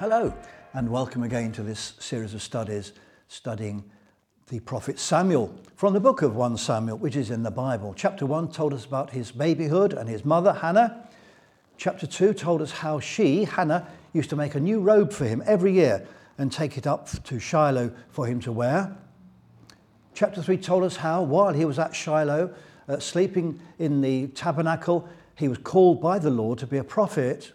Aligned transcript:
Hello, 0.00 0.34
and 0.72 0.90
welcome 0.90 1.22
again 1.22 1.52
to 1.52 1.62
this 1.62 1.92
series 2.00 2.34
of 2.34 2.42
studies 2.42 2.94
studying 3.28 3.84
the 4.48 4.58
prophet 4.58 4.98
Samuel 4.98 5.54
from 5.76 5.94
the 5.94 6.00
book 6.00 6.20
of 6.20 6.34
1 6.34 6.56
Samuel, 6.56 6.98
which 6.98 7.14
is 7.14 7.30
in 7.30 7.44
the 7.44 7.50
Bible. 7.52 7.94
Chapter 7.96 8.26
1 8.26 8.50
told 8.50 8.74
us 8.74 8.84
about 8.84 9.10
his 9.10 9.30
babyhood 9.30 9.92
and 9.92 10.08
his 10.08 10.24
mother, 10.24 10.52
Hannah. 10.52 11.06
Chapter 11.78 12.08
2 12.08 12.34
told 12.34 12.60
us 12.60 12.72
how 12.72 12.98
she, 12.98 13.44
Hannah, 13.44 13.86
used 14.12 14.30
to 14.30 14.36
make 14.36 14.56
a 14.56 14.60
new 14.60 14.80
robe 14.80 15.12
for 15.12 15.26
him 15.26 15.44
every 15.46 15.72
year 15.72 16.04
and 16.38 16.50
take 16.50 16.76
it 16.76 16.88
up 16.88 17.08
to 17.22 17.38
Shiloh 17.38 17.92
for 18.10 18.26
him 18.26 18.40
to 18.40 18.50
wear. 18.50 18.96
Chapter 20.12 20.42
3 20.42 20.56
told 20.56 20.82
us 20.82 20.96
how, 20.96 21.22
while 21.22 21.54
he 21.54 21.64
was 21.64 21.78
at 21.78 21.94
Shiloh, 21.94 22.52
uh, 22.88 22.98
sleeping 22.98 23.60
in 23.78 24.00
the 24.00 24.26
tabernacle, 24.26 25.08
he 25.36 25.46
was 25.46 25.58
called 25.58 26.02
by 26.02 26.18
the 26.18 26.30
Lord 26.30 26.58
to 26.58 26.66
be 26.66 26.78
a 26.78 26.84
prophet. 26.84 27.52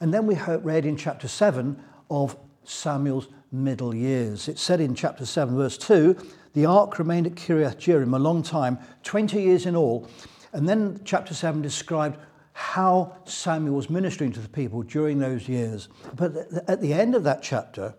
And 0.00 0.12
then 0.12 0.26
we 0.26 0.34
read 0.36 0.86
in 0.86 0.96
chapter 0.96 1.28
7 1.28 1.80
of 2.10 2.36
Samuel's 2.64 3.28
middle 3.52 3.94
years. 3.94 4.48
It 4.48 4.58
said 4.58 4.80
in 4.80 4.94
chapter 4.94 5.26
7, 5.26 5.54
verse 5.56 5.76
2, 5.78 6.16
the 6.54 6.66
ark 6.66 6.98
remained 6.98 7.26
at 7.26 7.34
Kiriath 7.34 7.76
Jearim 7.76 8.14
a 8.14 8.18
long 8.18 8.42
time, 8.42 8.78
20 9.04 9.40
years 9.40 9.66
in 9.66 9.76
all. 9.76 10.08
And 10.52 10.68
then 10.68 11.00
chapter 11.04 11.34
7 11.34 11.62
described 11.62 12.18
how 12.52 13.16
Samuel 13.24 13.76
was 13.76 13.88
ministering 13.88 14.32
to 14.32 14.40
the 14.40 14.48
people 14.48 14.82
during 14.82 15.18
those 15.18 15.48
years. 15.48 15.88
But 16.14 16.36
at 16.68 16.80
the 16.80 16.92
end 16.92 17.14
of 17.14 17.24
that 17.24 17.42
chapter, 17.42 17.94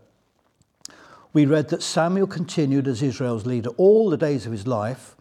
we 1.34 1.46
read 1.46 1.70
that 1.70 1.82
Samuel 1.82 2.28
continued 2.28 2.88
as 2.88 3.02
Israel's 3.02 3.46
leader 3.46 3.70
all 3.78 4.10
the 4.10 4.18
days 4.18 4.46
of 4.46 4.52
his 4.52 4.68
life. 4.68 5.16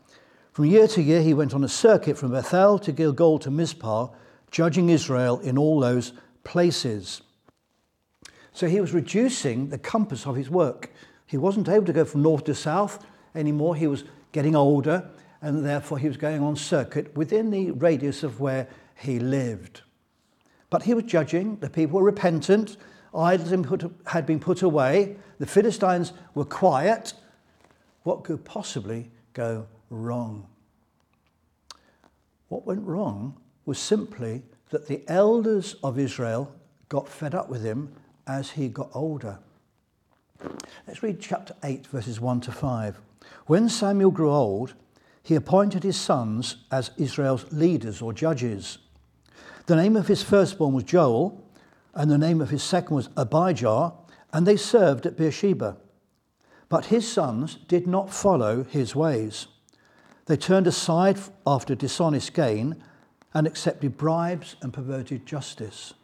From 0.53 0.65
year 0.65 0.89
to 0.89 1.03
year, 1.03 1.23
he 1.23 1.35
went 1.35 1.55
on 1.55 1.63
a 1.63 1.69
circuit 1.69 2.19
from 2.19 2.33
Bethel 2.33 2.79
to 2.81 2.91
Gilgal 2.91 3.39
to 3.41 3.51
Mizpah, 3.51 4.09
judging 4.51 4.89
Israel 4.89 5.39
in 5.39 5.57
all 5.57 5.79
those 5.79 6.13
places. 6.45 7.23
So 8.53 8.67
he 8.67 8.81
was 8.81 8.93
reducing 8.93 9.69
the 9.69 9.79
compass 9.79 10.27
of 10.27 10.37
his 10.37 10.51
work. 10.51 10.93
He 11.27 11.37
wasn't 11.37 11.69
able 11.69 11.87
to 11.87 11.93
go 11.93 12.05
from 12.05 12.23
north 12.23 12.45
to 12.45 12.55
south 12.55 13.05
anymore. 13.35 13.77
He 13.77 13.87
was 13.87 14.05
getting 14.33 14.57
older, 14.57 15.09
and 15.41 15.65
therefore 15.65 15.99
he 15.99 16.09
was 16.09 16.17
going 16.17 16.43
on 16.43 16.57
circuit 16.57 17.17
within 17.17 17.51
the 17.51 17.71
radius 17.71 18.23
of 18.23 18.41
where 18.41 18.69
he 18.97 19.19
lived. 19.19 19.83
But 20.69 20.85
he 20.85 20.95
was 20.95 21.05
judging, 21.05 21.57
the 21.57 21.71
people 21.71 21.99
were 21.99 22.07
repentant, 22.07 22.77
idols 23.15 23.51
had 24.07 24.27
been 24.27 24.41
put 24.41 24.63
away, 24.63 25.17
the 25.39 25.47
Philistines 25.47 26.13
were 26.35 26.45
quiet. 26.45 27.15
What 28.03 28.25
could 28.25 28.45
possibly 28.45 29.11
go 29.33 29.67
wrong? 29.91 30.47
What 32.49 32.67
went 32.67 32.83
wrong 32.83 33.37
was 33.65 33.79
simply 33.79 34.43
that 34.71 34.87
the 34.87 35.03
elders 35.09 35.75
of 35.83 35.99
Israel 35.99 36.55
got 36.89 37.09
fed 37.09 37.35
up 37.35 37.49
with 37.49 37.63
him 37.63 37.93
as 38.27 38.51
he 38.53 38.69
got 38.69 38.91
older. 38.95 39.39
Let's 40.87 41.03
read 41.03 41.21
chapter 41.21 41.55
8, 41.63 41.87
verses 41.89 42.21
1 42.21 42.41
to 42.43 42.53
5. 42.53 43.01
When 43.47 43.69
Samuel 43.69 44.11
grew 44.11 44.31
old, 44.31 44.75
he 45.23 45.35
appointed 45.35 45.83
his 45.83 46.01
sons 46.01 46.57
as 46.71 46.93
Israel's 46.97 47.51
leaders 47.53 48.01
or 48.01 48.13
judges. 48.13 48.79
The 49.67 49.77
name 49.77 49.97
of 49.97 50.09
his 50.09 50.23
firstborn 50.23 50.73
was 50.73 50.85
Joel, 50.85 51.45
and 51.95 52.11
the 52.11 52.19
name 52.19 52.41
of 52.41 52.51
his 52.51 52.63
second 52.63 52.97
was 52.97 53.11
Abijah, 53.17 53.93
and 54.33 54.47
they 54.47 54.57
served 54.57 55.07
at 55.07 55.17
Beersheba. 55.17 55.77
But 56.69 56.87
his 56.87 57.11
sons 57.11 57.57
did 57.69 57.87
not 57.87 58.13
follow 58.13 58.65
his 58.65 58.95
ways. 58.95 59.49
They 60.27 60.37
turned 60.37 60.69
aside 60.69 61.19
after 61.47 61.75
dishonest 61.75 62.33
gain 62.33 62.83
and 63.35 63.47
accepted 63.47 63.97
bribes 63.97 64.57
and 64.61 64.73
perverted 64.73 65.27
justice. 65.27 65.95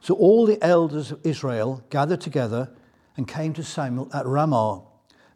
So 0.00 0.14
all 0.14 0.46
the 0.46 0.62
elders 0.62 1.10
of 1.10 1.24
Israel 1.24 1.82
gathered 1.90 2.20
together 2.20 2.70
and 3.16 3.26
came 3.26 3.52
to 3.54 3.64
Samuel 3.64 4.10
at 4.14 4.26
Ramah. 4.26 4.82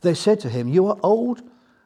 They 0.03 0.15
said 0.15 0.41
to 0.41 0.49
him, 0.49 0.69
You 0.69 0.87
are 0.87 0.99
old, 1.03 1.43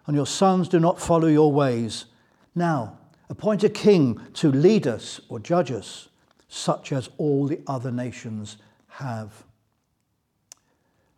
and 0.06 0.16
your 0.16 0.26
sons 0.26 0.68
do 0.68 0.78
not 0.78 1.00
follow 1.00 1.28
your 1.28 1.52
ways. 1.52 2.06
Now, 2.54 2.98
appoint 3.28 3.64
a 3.64 3.68
king 3.68 4.20
to 4.34 4.50
lead 4.50 4.86
us 4.86 5.20
or 5.28 5.38
judge 5.38 5.70
us, 5.70 6.08
such 6.48 6.92
as 6.92 7.10
all 7.18 7.46
the 7.46 7.60
other 7.66 7.90
nations 7.90 8.56
have. 8.88 9.44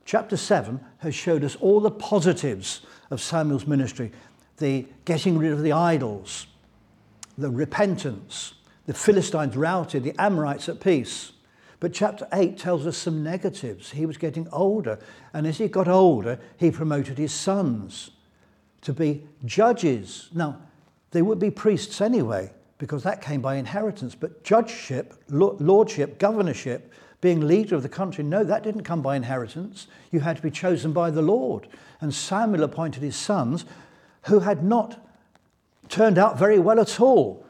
Chapter 0.04 0.36
7 0.36 0.80
has 0.98 1.14
showed 1.14 1.44
us 1.44 1.56
all 1.56 1.80
the 1.80 1.90
positives 1.90 2.80
of 3.10 3.20
Samuel's 3.20 3.66
ministry 3.66 4.12
the 4.56 4.86
getting 5.04 5.38
rid 5.38 5.52
of 5.52 5.62
the 5.62 5.72
idols, 5.72 6.46
the 7.38 7.48
repentance, 7.48 8.54
the 8.86 8.92
Philistines 8.92 9.56
routed, 9.56 10.02
the 10.02 10.20
Amorites 10.20 10.68
at 10.68 10.80
peace. 10.80 11.32
But 11.80 11.92
chapter 11.92 12.26
8 12.32 12.58
tells 12.58 12.86
us 12.86 12.98
some 12.98 13.22
negatives. 13.22 13.92
He 13.92 14.04
was 14.04 14.16
getting 14.16 14.48
older, 14.50 14.98
and 15.32 15.46
as 15.46 15.58
he 15.58 15.68
got 15.68 15.86
older, 15.86 16.40
he 16.56 16.72
promoted 16.72 17.16
his 17.16 17.32
sons 17.32 18.10
to 18.82 18.92
be 18.92 19.24
judges. 19.44 20.28
Now, 20.34 20.60
they 21.12 21.22
would 21.22 21.38
be 21.38 21.50
priests 21.50 22.00
anyway, 22.00 22.50
because 22.78 23.04
that 23.04 23.22
came 23.22 23.40
by 23.40 23.54
inheritance, 23.54 24.16
but 24.16 24.42
judgeship, 24.42 25.14
lordship, 25.28 26.18
governorship, 26.18 26.92
being 27.20 27.40
leader 27.40 27.76
of 27.76 27.82
the 27.82 27.88
country, 27.88 28.22
no, 28.24 28.44
that 28.44 28.62
didn't 28.62 28.84
come 28.84 29.02
by 29.02 29.16
inheritance. 29.16 29.86
You 30.10 30.20
had 30.20 30.36
to 30.36 30.42
be 30.42 30.50
chosen 30.50 30.92
by 30.92 31.10
the 31.10 31.22
Lord. 31.22 31.68
And 32.00 32.14
Samuel 32.14 32.64
appointed 32.64 33.02
his 33.02 33.16
sons, 33.16 33.64
who 34.22 34.40
had 34.40 34.64
not 34.64 35.07
turned 35.88 36.18
out 36.18 36.38
very 36.38 36.58
well 36.58 36.80
at 36.80 37.00
all. 37.00 37.44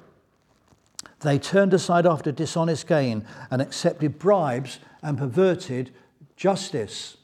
They 1.21 1.38
turned 1.38 1.75
aside 1.75 2.06
after 2.06 2.31
dishonest 2.31 2.87
gain 2.87 3.26
and 3.50 3.60
accepted 3.60 4.19
bribes 4.19 4.78
and 5.03 5.19
perverted 5.19 5.91
justice. 6.37 7.16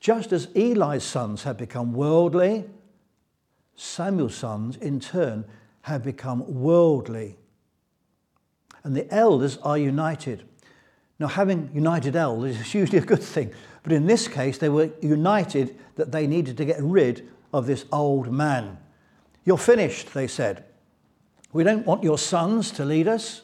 Just 0.00 0.32
as 0.32 0.48
Eli's 0.54 1.04
sons 1.04 1.44
had 1.44 1.56
become 1.56 1.92
worldly, 1.92 2.64
Samuel's 3.76 4.34
sons, 4.34 4.76
in 4.76 5.00
turn, 5.00 5.44
have 5.82 6.02
become 6.02 6.44
worldly. 6.62 7.36
And 8.82 8.96
the 8.96 9.12
elders 9.12 9.58
are 9.58 9.78
united. 9.78 10.44
Now, 11.18 11.28
having 11.28 11.70
united 11.72 12.16
elders 12.16 12.58
is 12.60 12.74
usually 12.74 12.98
a 12.98 13.02
good 13.02 13.22
thing, 13.22 13.52
but 13.82 13.92
in 13.92 14.06
this 14.06 14.28
case, 14.28 14.58
they 14.58 14.68
were 14.68 14.90
united 15.00 15.76
that 15.96 16.12
they 16.12 16.26
needed 16.26 16.56
to 16.56 16.64
get 16.64 16.82
rid 16.82 17.28
of 17.52 17.66
this 17.66 17.84
old 17.92 18.32
man. 18.32 18.78
You're 19.46 19.56
finished, 19.56 20.12
they 20.12 20.26
said. 20.26 20.64
We 21.52 21.64
don't 21.64 21.86
want 21.86 22.02
your 22.02 22.18
sons 22.18 22.72
to 22.72 22.84
lead 22.84 23.08
us. 23.08 23.42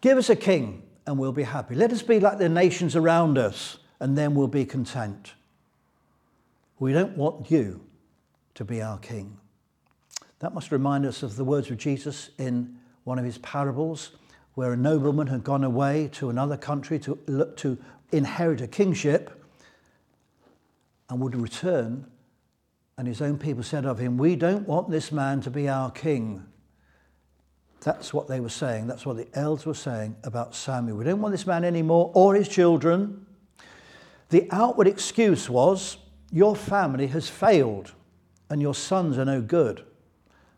Give 0.00 0.16
us 0.16 0.30
a 0.30 0.36
king 0.36 0.84
and 1.06 1.18
we'll 1.18 1.32
be 1.32 1.42
happy. 1.42 1.74
Let 1.74 1.92
us 1.92 2.02
be 2.02 2.20
like 2.20 2.38
the 2.38 2.48
nations 2.48 2.96
around 2.96 3.36
us 3.36 3.78
and 4.00 4.16
then 4.16 4.34
we'll 4.34 4.46
be 4.46 4.64
content. 4.64 5.34
We 6.78 6.92
don't 6.92 7.16
want 7.16 7.50
you 7.50 7.80
to 8.54 8.64
be 8.64 8.80
our 8.80 8.98
king. 8.98 9.36
That 10.38 10.54
must 10.54 10.72
remind 10.72 11.04
us 11.04 11.22
of 11.22 11.36
the 11.36 11.44
words 11.44 11.70
of 11.70 11.76
Jesus 11.76 12.30
in 12.38 12.78
one 13.04 13.18
of 13.18 13.24
his 13.24 13.38
parables, 13.38 14.12
where 14.54 14.72
a 14.72 14.76
nobleman 14.76 15.26
had 15.28 15.42
gone 15.42 15.64
away 15.64 16.08
to 16.12 16.30
another 16.30 16.56
country 16.56 16.98
to, 17.00 17.52
to 17.56 17.78
inherit 18.12 18.60
a 18.60 18.68
kingship 18.68 19.44
and 21.08 21.20
would 21.20 21.34
return 21.34 22.06
and 22.98 23.08
his 23.08 23.22
own 23.22 23.38
people 23.38 23.62
said 23.62 23.86
of 23.86 23.98
him, 23.98 24.16
We 24.18 24.36
don't 24.36 24.66
want 24.66 24.90
this 24.90 25.12
man 25.12 25.40
to 25.42 25.50
be 25.50 25.68
our 25.68 25.90
king. 25.90 26.46
That's 27.80 28.14
what 28.14 28.28
they 28.28 28.38
were 28.38 28.48
saying. 28.48 28.86
That's 28.86 29.04
what 29.04 29.16
the 29.16 29.26
elders 29.34 29.66
were 29.66 29.74
saying 29.74 30.16
about 30.22 30.54
Samuel. 30.54 30.98
We 30.98 31.04
don't 31.04 31.20
want 31.20 31.32
this 31.32 31.46
man 31.46 31.64
anymore 31.64 32.12
or 32.14 32.34
his 32.34 32.48
children. 32.48 33.26
The 34.28 34.46
outward 34.50 34.86
excuse 34.86 35.50
was, 35.50 35.96
Your 36.30 36.54
family 36.54 37.08
has 37.08 37.28
failed 37.28 37.92
and 38.48 38.60
your 38.60 38.74
sons 38.74 39.18
are 39.18 39.24
no 39.24 39.40
good. 39.40 39.84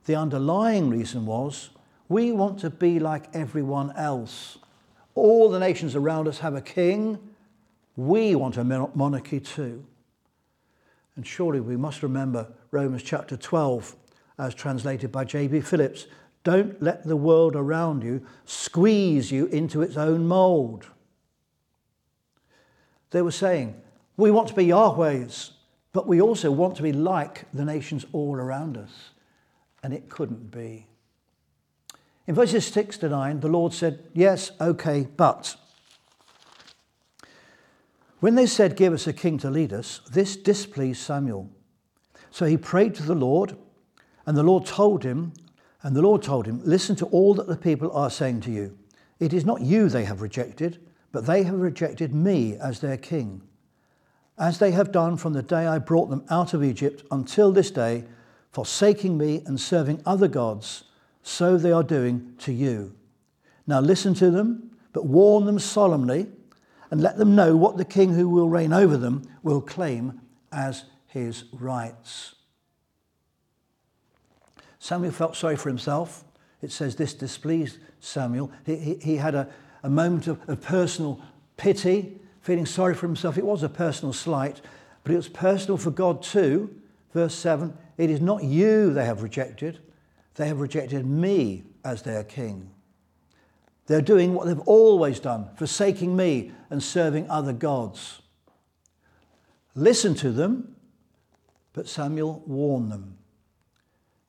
The 0.05 0.17
underlying 0.17 0.91
reason 0.91 1.25
was, 1.25 1.71
We 2.09 2.33
want 2.33 2.59
to 2.61 2.71
be 2.71 2.99
like 2.99 3.35
everyone 3.35 3.93
else. 3.97 4.59
All 5.15 5.49
the 5.49 5.61
nations 5.61 5.97
around 5.97 6.29
us 6.29 6.41
have 6.41 6.55
a 6.55 6.61
king. 6.61 7.19
We 7.97 8.35
want 8.35 8.57
a 8.57 8.65
monarchy 8.65 9.41
too. 9.41 9.87
And 11.17 11.27
surely 11.27 11.61
we 11.61 11.77
must 11.77 12.03
remember 12.03 12.53
Romans 12.71 13.03
chapter 13.03 13.37
12, 13.37 13.97
as 14.39 14.55
translated 14.55 15.13
by 15.13 15.25
J.B. 15.25 15.61
Phillips. 15.61 16.07
Don't 16.43 16.81
let 16.83 17.05
the 17.05 17.17
world 17.17 17.57
around 17.57 18.03
you 18.03 18.27
squeeze 18.45 19.31
you 19.31 19.47
into 19.47 19.81
its 19.81 19.97
own 19.97 20.27
mold. 20.27 20.87
They 23.11 23.23
were 23.23 23.31
saying, 23.31 23.81
we 24.17 24.31
want 24.31 24.49
to 24.49 24.55
be 24.55 24.67
Yahweh's, 24.67 25.53
but 25.93 26.07
we 26.07 26.21
also 26.21 26.51
want 26.51 26.77
to 26.77 26.83
be 26.83 26.93
like 26.93 27.45
the 27.53 27.65
nations 27.65 28.05
all 28.13 28.37
around 28.37 28.77
us. 28.77 29.11
And 29.83 29.93
it 29.93 30.09
couldn't 30.09 30.51
be. 30.51 30.87
In 32.27 32.35
verses 32.35 32.67
6 32.67 32.99
to 32.99 33.09
9, 33.09 33.41
the 33.41 33.49
Lord 33.49 33.73
said, 33.73 34.05
Yes, 34.15 34.53
okay, 34.61 35.07
but. 35.17 35.57
When 38.25 38.37
they 38.37 38.47
said, 38.47 38.75
Give 38.75 38.95
us 38.95 39.07
a 39.07 39.13
king 39.13 39.37
to 39.41 39.51
lead 39.51 39.75
us, 39.75 40.01
this 40.11 40.35
displeased 40.35 41.03
Samuel. 41.03 41.51
So 42.31 42.47
he 42.47 42.57
prayed 42.57 42.95
to 42.95 43.03
the 43.03 43.15
Lord, 43.15 43.55
and 44.25 44.35
the 44.35 44.43
Lord 44.43 44.65
told 44.65 45.05
him, 45.05 45.35
and 45.83 45.95
the 45.95 46.01
Lord 46.01 46.23
told 46.23 46.47
him, 46.47 46.63
Listen 46.65 46.97
to 46.97 47.07
all 47.09 47.35
that 47.35 47.49
the 47.49 47.57
people 47.59 47.93
are 47.93 48.09
saying 48.09 48.41
to 48.41 48.51
you. 48.51 48.79
It 49.21 49.35
is 49.35 49.45
not 49.45 49.61
you 49.61 49.91
they 49.91 50.07
have 50.07 50.23
rejected, 50.23 50.79
but 51.13 51.27
they 51.27 51.43
have 51.43 51.61
rejected 51.61 52.15
me 52.15 52.57
as 52.57 52.81
their 52.81 52.97
king, 52.97 53.43
as 54.39 54.59
they 54.59 54.71
have 54.71 54.91
done 54.91 55.19
from 55.19 55.35
the 55.35 55.43
day 55.43 55.67
I 55.67 55.77
brought 55.77 56.09
them 56.09 56.25
out 56.31 56.55
of 56.55 56.65
Egypt 56.65 57.05
until 57.11 57.53
this 57.53 57.71
day, 57.71 58.05
forsaking 58.53 59.19
me 59.19 59.43
and 59.45 59.61
serving 59.61 60.01
other 60.07 60.29
gods, 60.29 60.85
so 61.23 61.59
they 61.59 61.73
are 61.73 61.83
doing 61.83 62.33
to 62.39 62.55
you. 62.55 62.95
Now 63.67 63.81
listen 63.81 64.15
to 64.15 64.31
them, 64.31 64.71
but 64.95 65.05
warn 65.05 65.45
them 65.45 65.59
solemnly, 65.59 66.29
and 66.95 67.03
let 67.03 67.17
them 67.17 67.35
know 67.35 67.57
what 67.57 67.77
the 67.77 67.85
king 67.85 68.15
who 68.15 68.29
will 68.29 68.49
reign 68.49 68.73
over 68.73 68.97
them 68.97 69.21
will 69.43 69.61
claim 69.61 70.21
as 70.53 70.85
his 71.09 71.43
rights. 71.53 72.37
Samuel 74.79 75.11
felt 75.11 75.35
sorry 75.35 75.57
for 75.57 75.69
himself. 75.69 76.23
It 76.63 76.71
says 76.71 76.95
this 76.95 77.13
displeased 77.13 77.79
Samuel. 77.99 78.53
He, 78.65 78.77
he, 78.77 78.95
he 78.95 79.17
had 79.17 79.35
a, 79.35 79.49
a 79.83 79.91
moment 79.91 80.29
of, 80.29 80.49
of 80.49 80.61
personal 80.61 81.21
pity, 81.57 82.21
feeling 82.43 82.65
sorry 82.65 82.95
for 82.95 83.09
himself. 83.09 83.37
It 83.37 83.45
was 83.45 83.65
a 83.65 83.69
personal 83.69 84.13
slight, 84.13 84.61
but 85.03 85.15
it 85.15 85.17
was 85.17 85.29
personal 85.29 85.77
for 85.77 85.91
God 85.91 86.23
too. 86.23 86.81
Verse 87.13 87.35
7 87.35 87.77
It 87.99 88.09
is 88.09 88.21
not 88.21 88.45
you 88.45 88.95
they 88.95 89.05
have 89.05 89.25
rejected, 89.25 89.81
they 90.37 90.47
have 90.47 90.61
rejected 90.61 91.05
me 91.05 91.65
as 91.85 92.03
their 92.03 92.23
king. 92.23 92.71
They're 93.87 94.01
doing 94.01 94.35
what 94.35 94.47
they've 94.47 94.59
always 94.61 95.21
done, 95.21 95.49
forsaking 95.57 96.17
me 96.17 96.53
and 96.71 96.83
serving 96.83 97.29
other 97.29 97.53
gods. 97.53 98.23
Listen 99.75 100.15
to 100.15 100.31
them, 100.31 100.77
but 101.73 101.89
Samuel 101.89 102.43
warned 102.47 102.91
them. 102.91 103.19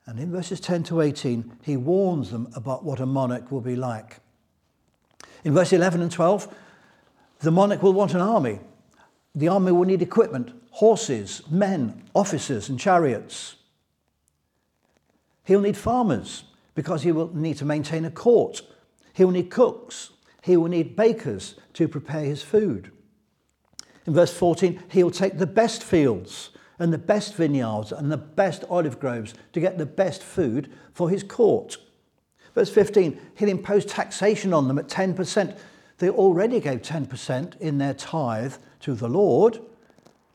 And 0.06 0.20
in 0.20 0.32
verses 0.32 0.60
10 0.60 0.84
to 0.84 1.02
18, 1.02 1.60
he 1.64 1.78
warns 1.78 2.32
them 2.32 2.50
about 2.56 2.84
what 2.84 3.00
a 3.00 3.06
monarch 3.06 3.52
will 3.52 3.62
be 3.62 3.76
like. 3.76 4.20
In 5.44 5.54
verse 5.54 5.74
11 5.74 6.02
and 6.02 6.12
12, 6.12 6.54
the 7.40 7.52
monarch 7.52 7.82
will 7.82 7.94
want 7.94 8.14
an 8.14 8.22
army. 8.22 8.60
The 9.34 9.48
army 9.48 9.72
will 9.72 9.86
need 9.86 10.02
equipment, 10.02 10.52
horses, 10.72 11.42
men, 11.50 12.04
officers, 12.14 12.70
and 12.70 12.80
chariots. 12.80 13.56
He'll 15.44 15.62
need 15.62 15.78
farmers 15.78 16.44
because 16.74 17.04
he 17.04 17.12
will 17.12 17.34
need 17.36 17.58
to 17.58 17.66
maintain 17.66 18.06
a 18.06 18.12
court. 18.12 18.62
He 19.16 19.24
will 19.24 19.32
need 19.32 19.50
cooks. 19.50 20.12
He 20.42 20.58
will 20.58 20.68
need 20.68 20.96
bakers 20.96 21.56
to 21.74 21.88
prepare 21.88 22.26
his 22.26 22.44
food. 22.44 22.92
In 24.06 24.14
verse 24.14 24.34
14, 24.34 24.84
he'll 24.90 25.10
take 25.10 25.38
the 25.38 25.48
best 25.48 25.82
fields 25.82 26.52
and 26.78 26.92
the 26.92 26.98
best 26.98 27.34
vineyards 27.36 27.94
and 27.94 28.12
the 28.12 28.18
best 28.18 28.66
olive 28.70 29.00
groves 29.00 29.34
to 29.54 29.62
get 29.62 29.78
the 29.78 29.86
best 29.86 30.22
food 30.22 30.70
for 30.94 31.10
his 31.10 31.24
court. 31.24 31.78
Verse 32.54 32.70
15, 32.70 33.18
he'll 33.36 33.50
impose 33.50 33.86
taxation 33.86 34.54
on 34.54 34.68
them 34.68 34.78
at 34.78 34.90
10%. 34.90 35.58
They 35.98 36.10
already 36.10 36.60
gave 36.60 36.82
10% 36.82 37.60
in 37.62 37.78
their 37.78 37.94
tithe 37.94 38.56
to 38.82 38.96
the 38.96 39.08
Lord. 39.08 39.60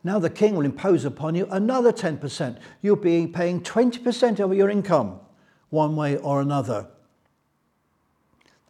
Now 0.03 0.17
the 0.17 0.31
king 0.31 0.55
will 0.55 0.65
impose 0.65 1.05
upon 1.05 1.35
you 1.35 1.47
another 1.51 1.93
10%. 1.93 2.57
You'll 2.81 2.95
be 2.95 3.27
paying 3.27 3.61
20% 3.61 4.39
of 4.39 4.55
your 4.55 4.71
income, 4.71 5.19
one 5.69 5.95
way 5.95 6.17
or 6.17 6.41
another. 6.41 6.87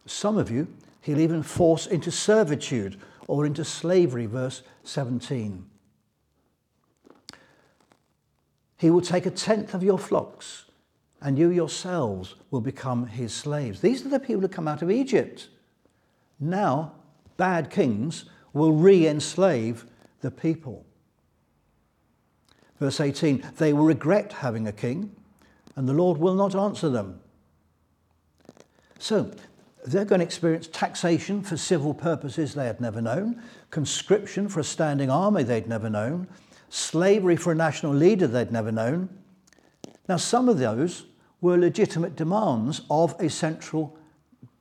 Some 0.06 0.36
of 0.36 0.50
you, 0.50 0.68
he'll 1.00 1.20
even 1.20 1.42
force 1.42 1.86
into 1.86 2.10
servitude 2.10 2.98
or 3.28 3.46
into 3.46 3.64
slavery, 3.64 4.26
verse 4.26 4.62
17. 4.84 5.64
He 8.78 8.90
will 8.90 9.00
take 9.00 9.26
a 9.26 9.30
tenth 9.30 9.74
of 9.74 9.84
your 9.84 9.98
flocks, 9.98 10.64
and 11.20 11.38
you 11.38 11.50
yourselves 11.50 12.34
will 12.50 12.60
become 12.60 13.06
his 13.06 13.32
slaves. 13.32 13.80
These 13.80 14.04
are 14.04 14.08
the 14.08 14.18
people 14.18 14.40
who 14.40 14.48
come 14.48 14.66
out 14.66 14.82
of 14.82 14.90
Egypt. 14.90 15.48
Now, 16.40 16.92
bad 17.36 17.70
kings 17.70 18.24
will 18.52 18.72
re 18.72 19.06
enslave 19.06 19.86
the 20.20 20.32
people. 20.32 20.84
Verse 22.80 23.00
18 23.00 23.46
they 23.56 23.72
will 23.72 23.84
regret 23.84 24.32
having 24.32 24.66
a 24.66 24.72
king, 24.72 25.14
and 25.76 25.88
the 25.88 25.92
Lord 25.92 26.18
will 26.18 26.34
not 26.34 26.56
answer 26.56 26.88
them. 26.88 27.20
So, 28.98 29.30
they're 29.84 30.04
going 30.04 30.20
to 30.20 30.24
experience 30.24 30.68
taxation 30.68 31.42
for 31.42 31.56
civil 31.56 31.92
purposes 31.92 32.54
they 32.54 32.66
had 32.66 32.80
never 32.80 33.00
known, 33.00 33.42
conscription 33.70 34.48
for 34.48 34.60
a 34.60 34.64
standing 34.64 35.10
army 35.10 35.42
they'd 35.42 35.68
never 35.68 35.90
known, 35.90 36.28
slavery 36.68 37.36
for 37.36 37.52
a 37.52 37.56
national 37.56 37.92
leader 37.92 38.26
they'd 38.26 38.52
never 38.52 38.70
known. 38.70 39.08
Now, 40.08 40.16
some 40.16 40.48
of 40.48 40.58
those 40.58 41.06
were 41.40 41.58
legitimate 41.58 42.16
demands 42.16 42.82
of 42.90 43.14
a 43.18 43.28
central 43.28 43.98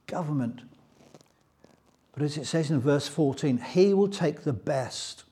government. 0.07 0.61
But 2.13 2.23
as 2.23 2.37
it 2.37 2.45
says 2.45 2.71
in 2.71 2.79
verse 2.79 3.07
14, 3.07 3.57
he 3.57 3.93
will 3.93 4.09
take 4.09 4.41
the 4.41 4.53
best. 4.53 5.23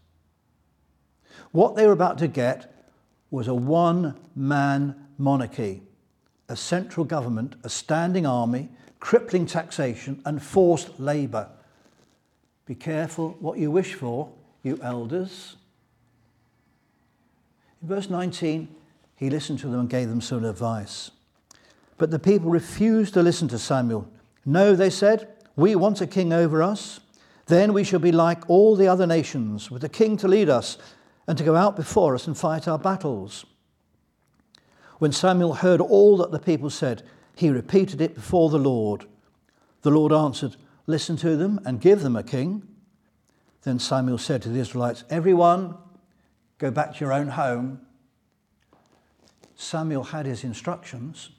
What 1.51 1.75
they 1.75 1.85
were 1.85 1.93
about 1.93 2.17
to 2.19 2.27
get 2.27 2.73
was 3.31 3.47
a 3.47 3.53
one 3.53 4.15
man 4.35 5.07
monarchy, 5.17 5.81
a 6.47 6.55
central 6.55 7.05
government, 7.05 7.55
a 7.63 7.69
standing 7.69 8.25
army, 8.25 8.69
crippling 8.99 9.45
taxation, 9.45 10.21
and 10.25 10.41
forced 10.41 10.99
labour. 10.99 11.49
Be 12.65 12.75
careful 12.75 13.37
what 13.39 13.57
you 13.57 13.71
wish 13.71 13.93
for, 13.93 14.29
you 14.63 14.79
elders. 14.83 15.55
In 17.81 17.87
verse 17.87 18.09
19, 18.09 18.67
he 19.15 19.29
listened 19.29 19.59
to 19.59 19.67
them 19.67 19.81
and 19.81 19.89
gave 19.89 20.09
them 20.09 20.21
some 20.21 20.43
advice. 20.43 21.11
But 21.97 22.11
the 22.11 22.19
people 22.19 22.49
refused 22.49 23.13
to 23.15 23.23
listen 23.23 23.47
to 23.49 23.59
Samuel. 23.59 24.09
No, 24.45 24.75
they 24.75 24.89
said, 24.89 25.27
we 25.55 25.75
want 25.75 26.01
a 26.01 26.07
king 26.07 26.31
over 26.31 26.63
us. 26.63 26.99
Then 27.47 27.73
we 27.73 27.83
shall 27.83 27.99
be 27.99 28.11
like 28.11 28.49
all 28.49 28.75
the 28.75 28.87
other 28.87 29.07
nations, 29.07 29.71
with 29.71 29.83
a 29.83 29.89
king 29.89 30.15
to 30.17 30.27
lead 30.27 30.49
us 30.49 30.77
and 31.27 31.37
to 31.37 31.43
go 31.43 31.55
out 31.55 31.75
before 31.75 32.15
us 32.15 32.27
and 32.27 32.37
fight 32.37 32.67
our 32.67 32.79
battles. 32.79 33.45
When 34.99 35.11
Samuel 35.11 35.55
heard 35.55 35.81
all 35.81 36.17
that 36.17 36.31
the 36.31 36.39
people 36.39 36.69
said, 36.69 37.03
he 37.39 37.49
repeated 37.49 38.01
it 38.01 38.15
before 38.15 38.49
the 38.49 38.59
Lord. 38.59 39.05
The 39.83 39.91
Lord 39.91 40.11
answered, 40.11 40.57
Listen 40.87 41.15
to 41.17 41.37
them 41.37 41.61
and 41.63 41.79
give 41.79 42.01
them 42.01 42.17
a 42.17 42.23
king. 42.23 42.67
Then 43.61 43.79
Samuel 43.79 44.17
said 44.17 44.41
to 44.41 44.49
the 44.49 44.59
Israelites, 44.59 45.05
Everyone, 45.09 45.75
Go 46.57 46.69
back 46.69 46.95
to 46.95 46.99
your 46.99 47.13
own 47.13 47.29
home. 47.29 47.79
Samuel 49.55 50.03
had 50.03 50.25
his 50.25 50.43
instructions, 50.43 51.29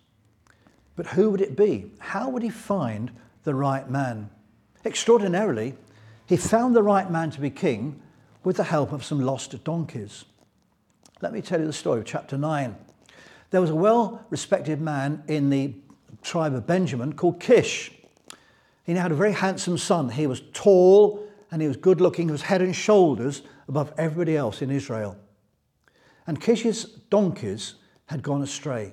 but 0.96 1.08
who 1.08 1.30
would 1.30 1.42
it 1.42 1.54
be? 1.54 1.90
How 1.98 2.30
would 2.30 2.42
he 2.42 2.48
find 2.48 3.10
the 3.44 3.54
right 3.54 3.88
man? 3.90 4.30
Extraordinarily, 4.86 5.74
he 6.24 6.38
found 6.38 6.74
the 6.74 6.82
right 6.82 7.10
man 7.10 7.30
to 7.32 7.42
be 7.42 7.50
king 7.50 8.00
with 8.42 8.56
the 8.56 8.64
help 8.64 8.92
of 8.92 9.04
some 9.04 9.20
lost 9.20 9.62
donkeys. 9.64 10.24
Let 11.20 11.34
me 11.34 11.42
tell 11.42 11.60
you 11.60 11.66
the 11.66 11.74
story 11.74 12.00
of 12.00 12.06
chapter 12.06 12.38
9. 12.38 12.74
There 13.50 13.60
was 13.60 13.68
a 13.68 13.74
well 13.74 14.24
respected 14.30 14.80
man 14.80 15.24
in 15.28 15.50
the 15.50 15.74
tribe 16.22 16.54
of 16.54 16.66
Benjamin 16.66 17.12
called 17.12 17.40
Kish. 17.40 17.92
He 18.84 18.94
now 18.94 19.02
had 19.02 19.12
a 19.12 19.16
very 19.16 19.32
handsome 19.32 19.78
son. 19.78 20.10
He 20.10 20.26
was 20.26 20.42
tall 20.52 21.26
and 21.50 21.60
he 21.60 21.68
was 21.68 21.76
good 21.76 22.00
looking. 22.00 22.28
He 22.28 22.32
was 22.32 22.42
head 22.42 22.62
and 22.62 22.74
shoulders 22.74 23.42
above 23.68 23.92
everybody 23.96 24.36
else 24.36 24.62
in 24.62 24.70
Israel. 24.70 25.16
And 26.26 26.40
Kish's 26.40 26.84
donkeys 26.84 27.74
had 28.06 28.22
gone 28.22 28.42
astray. 28.42 28.92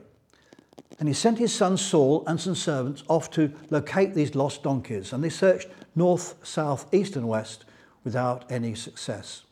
And 1.00 1.08
he 1.08 1.14
sent 1.14 1.38
his 1.38 1.54
son 1.54 1.78
Saul 1.78 2.24
and 2.26 2.40
some 2.40 2.56
servants 2.56 3.04
off 3.08 3.30
to 3.32 3.54
locate 3.70 4.14
these 4.14 4.36
lost 4.36 4.64
donkeys. 4.64 5.14
And 5.14 5.24
they 5.24 5.30
searched 5.30 5.68
north, 5.96 6.36
south, 6.44 6.92
east, 6.94 7.16
and 7.16 7.28
west 7.28 7.66
without 8.04 8.46
any 8.52 8.74
success. 8.74 9.44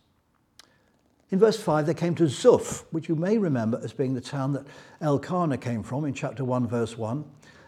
In 1.31 1.39
verse 1.39 1.59
5, 1.59 1.85
they 1.85 1.93
came 1.93 2.15
to 2.15 2.23
Zuph, 2.23 2.85
which 2.91 3.09
you 3.09 3.15
may 3.15 3.37
remember 3.37 3.79
as 3.83 3.93
being 3.93 4.13
the 4.13 4.21
town 4.21 4.53
that 4.53 4.65
Elkanah 5.01 5.57
came 5.57 5.83
from 5.83 6.05
in 6.05 6.13
chapter 6.13 6.45
1, 6.45 6.67
verse 6.67 6.97
1. 6.97 7.25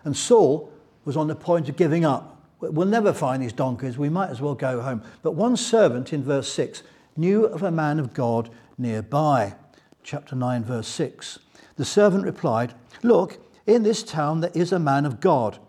And 0.08 0.16
Saul 0.16 0.72
was 1.04 1.18
on 1.18 1.28
the 1.28 1.36
point 1.36 1.68
of 1.68 1.76
giving 1.76 2.06
up. 2.06 2.42
We'll 2.62 2.88
never 2.88 3.12
find 3.12 3.44
these 3.44 3.52
donkeys, 3.52 3.98
we 3.98 4.08
might 4.08 4.30
as 4.30 4.40
well 4.40 4.56
go 4.56 4.80
home. 4.80 5.04
But 5.22 5.34
one 5.34 5.58
servant 5.58 6.14
in 6.14 6.24
verse 6.24 6.50
6 6.54 6.82
knew 7.18 7.44
of 7.44 7.62
a 7.62 7.72
man 7.72 8.00
of 8.00 8.14
God 8.14 8.50
nearby. 8.78 9.56
Chapter 10.04 10.34
9, 10.34 10.64
verse 10.64 10.88
6. 10.88 11.40
The 11.76 11.84
servant 11.84 12.24
replied, 12.24 12.74
Look, 13.04 13.38
in 13.66 13.84
this 13.84 14.02
town 14.02 14.40
there 14.40 14.52
is 14.54 14.72
a 14.72 14.80
man 14.80 15.06
of 15.06 15.20
God. 15.20 15.60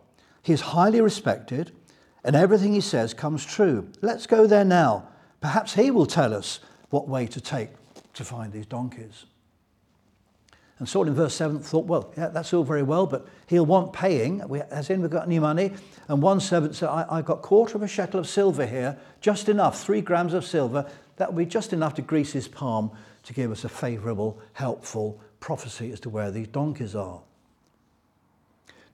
He 0.41 0.53
is 0.53 0.61
highly 0.61 1.01
respected, 1.01 1.73
and 2.23 2.37
everything 2.37 2.75
he 2.75 2.81
says 2.81 3.13
comes 3.13 3.45
true. 3.45 3.91
Let's 4.03 4.29
go 4.29 4.47
there 4.47 4.65
now. 4.65 5.09
Perhaps 5.41 5.75
he 5.75 5.91
will 5.91 6.07
tell 6.07 6.33
us 6.33 6.61
what 6.91 7.09
way 7.09 7.27
to 7.27 7.41
take 7.41 7.71
to 8.15 8.25
find 8.25 8.53
these 8.53 8.67
donkeys. 8.67 9.27
And 10.79 10.89
Saul 10.89 11.09
in 11.09 11.15
verse 11.15 11.35
7 11.35 11.59
thought, 11.59 11.87
well, 11.87 12.13
yeah, 12.17 12.29
that's 12.29 12.55
all 12.55 12.63
very 12.63 12.85
well, 12.85 13.07
but 13.07 13.27
he'll 13.49 13.67
want 13.67 13.93
paying. 13.93 14.41
Has 14.71 14.91
anyone 14.91 15.11
got 15.11 15.27
any 15.27 15.41
money? 15.41 15.73
And 16.07 16.23
one 16.23 16.39
servant 16.41 16.77
said, 16.77 16.89
I, 16.89 17.17
have 17.17 17.25
got 17.25 17.43
quarter 17.43 17.77
of 17.77 17.83
a 17.83 17.89
shekel 17.89 18.21
of 18.21 18.29
silver 18.29 18.65
here, 18.65 18.97
just 19.21 19.49
enough, 19.49 19.83
three 19.83 20.01
grams 20.01 20.35
of 20.35 20.45
silver. 20.45 20.89
That 21.17 21.33
will 21.33 21.39
be 21.39 21.47
just 21.47 21.73
enough 21.73 21.95
to 21.95 22.03
grease 22.03 22.33
his 22.33 22.47
palm 22.47 22.93
to 23.25 23.33
give 23.35 23.51
us 23.51 23.65
a 23.65 23.69
favourable, 23.69 24.41
helpful 24.53 25.21
prophecy 25.41 25.91
as 25.91 26.01
to 26.01 26.11
where 26.11 26.31
these 26.31 26.47
donkeys 26.47 26.95
are. 26.95 27.23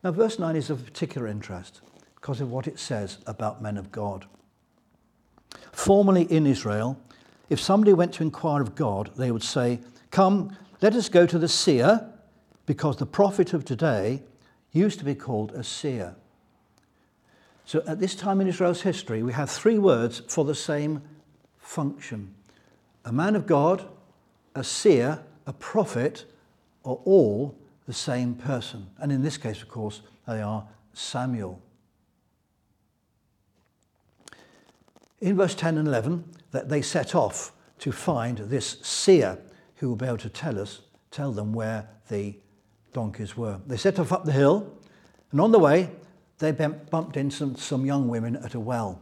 Now, 0.02 0.12
verse 0.12 0.38
9 0.38 0.56
is 0.56 0.70
of 0.70 0.84
particular 0.84 1.26
interest 1.26 1.82
because 2.14 2.40
of 2.40 2.50
what 2.50 2.66
it 2.66 2.78
says 2.78 3.18
about 3.26 3.62
men 3.62 3.76
of 3.76 3.92
God. 3.92 4.26
Formerly 5.72 6.22
in 6.24 6.46
Israel, 6.46 6.98
if 7.50 7.60
somebody 7.60 7.92
went 7.92 8.14
to 8.14 8.22
inquire 8.22 8.62
of 8.62 8.74
God, 8.74 9.10
they 9.16 9.30
would 9.30 9.42
say, 9.42 9.80
Come, 10.10 10.56
let 10.84 10.94
us 10.96 11.08
go 11.08 11.24
to 11.24 11.38
the 11.38 11.48
seer, 11.48 12.06
because 12.66 12.98
the 12.98 13.06
prophet 13.06 13.54
of 13.54 13.64
today 13.64 14.22
used 14.72 14.98
to 14.98 15.04
be 15.06 15.14
called 15.14 15.50
a 15.52 15.64
seer. 15.64 16.14
So 17.64 17.82
at 17.86 18.00
this 18.00 18.14
time 18.14 18.38
in 18.42 18.48
Israel's 18.48 18.82
history, 18.82 19.22
we 19.22 19.32
have 19.32 19.48
three 19.48 19.78
words 19.78 20.20
for 20.28 20.44
the 20.44 20.54
same 20.54 21.00
function 21.56 22.34
a 23.06 23.12
man 23.12 23.34
of 23.34 23.46
God, 23.46 23.88
a 24.54 24.62
seer, 24.62 25.22
a 25.46 25.54
prophet, 25.54 26.26
are 26.84 26.98
all 27.06 27.56
the 27.86 27.94
same 27.94 28.34
person. 28.34 28.86
And 28.98 29.10
in 29.10 29.22
this 29.22 29.38
case, 29.38 29.62
of 29.62 29.68
course, 29.70 30.02
they 30.28 30.42
are 30.42 30.66
Samuel. 30.92 31.62
In 35.22 35.34
verse 35.34 35.54
10 35.54 35.78
and 35.78 35.88
11, 35.88 36.24
that 36.50 36.68
they 36.68 36.82
set 36.82 37.14
off 37.14 37.52
to 37.78 37.90
find 37.90 38.36
this 38.36 38.76
seer 38.82 39.38
who 39.84 39.90
will 39.90 39.96
be 39.96 40.06
able 40.06 40.16
to 40.16 40.30
tell 40.30 40.58
us, 40.58 40.80
tell 41.10 41.30
them 41.30 41.52
where 41.52 41.86
the 42.08 42.34
donkeys 42.94 43.36
were. 43.36 43.60
They 43.66 43.76
set 43.76 43.98
off 43.98 44.12
up 44.12 44.24
the 44.24 44.32
hill, 44.32 44.72
and 45.30 45.42
on 45.42 45.52
the 45.52 45.58
way, 45.58 45.90
they 46.38 46.52
bumped 46.52 47.18
into 47.18 47.36
some, 47.36 47.54
some 47.56 47.84
young 47.84 48.08
women 48.08 48.36
at 48.36 48.54
a 48.54 48.60
well. 48.60 48.98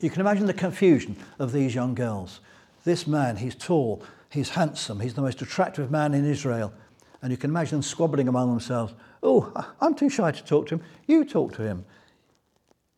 You 0.00 0.08
can 0.08 0.22
imagine 0.22 0.46
the 0.46 0.54
confusion 0.54 1.14
of 1.38 1.52
these 1.52 1.74
young 1.74 1.94
girls. 1.94 2.40
This 2.84 3.06
man, 3.06 3.36
he's 3.36 3.54
tall, 3.54 4.02
he's 4.30 4.48
handsome, 4.48 4.98
he's 4.98 5.12
the 5.12 5.20
most 5.20 5.42
attractive 5.42 5.90
man 5.90 6.14
in 6.14 6.24
Israel. 6.24 6.72
And 7.20 7.30
you 7.30 7.36
can 7.36 7.50
imagine 7.50 7.72
them 7.72 7.82
squabbling 7.82 8.28
among 8.28 8.48
themselves. 8.48 8.94
Oh, 9.22 9.52
I'm 9.82 9.94
too 9.94 10.08
shy 10.08 10.30
to 10.30 10.42
talk 10.42 10.68
to 10.68 10.76
him. 10.76 10.82
You 11.06 11.26
talk 11.26 11.52
to 11.56 11.62
him. 11.62 11.84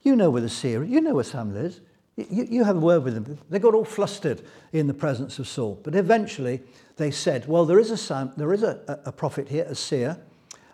You 0.03 0.15
know 0.15 0.31
where 0.31 0.43
the 0.43 0.49
seer, 0.49 0.85
you 0.85 1.01
know 1.01 1.15
where 1.15 1.25
Samuel 1.25 1.65
is. 1.65 1.81
You, 2.17 2.47
you 2.51 2.65
have 2.65 2.77
a 2.77 2.81
word 2.81 3.05
with 3.05 3.15
them. 3.15 3.39
They 3.49 3.59
got 3.59 3.75
all 3.75 3.85
flustered 3.85 4.43
in 4.73 4.87
the 4.87 4.95
presence 4.95 5.39
of 5.39 5.49
Saul. 5.49 5.81
But 5.83 5.95
eventually 5.95 6.63
they 6.97 7.11
said, 7.11 7.49
Well, 7.49 7.65
there 7.65 7.79
is 7.79 7.91
a, 7.91 7.97
Sam, 7.97 8.33
there 8.37 8.53
is 8.53 8.63
a, 8.63 9.01
a 9.07 9.13
prophet 9.13 9.49
here, 9.49 9.65
a 9.69 9.75
seer, 9.75 10.19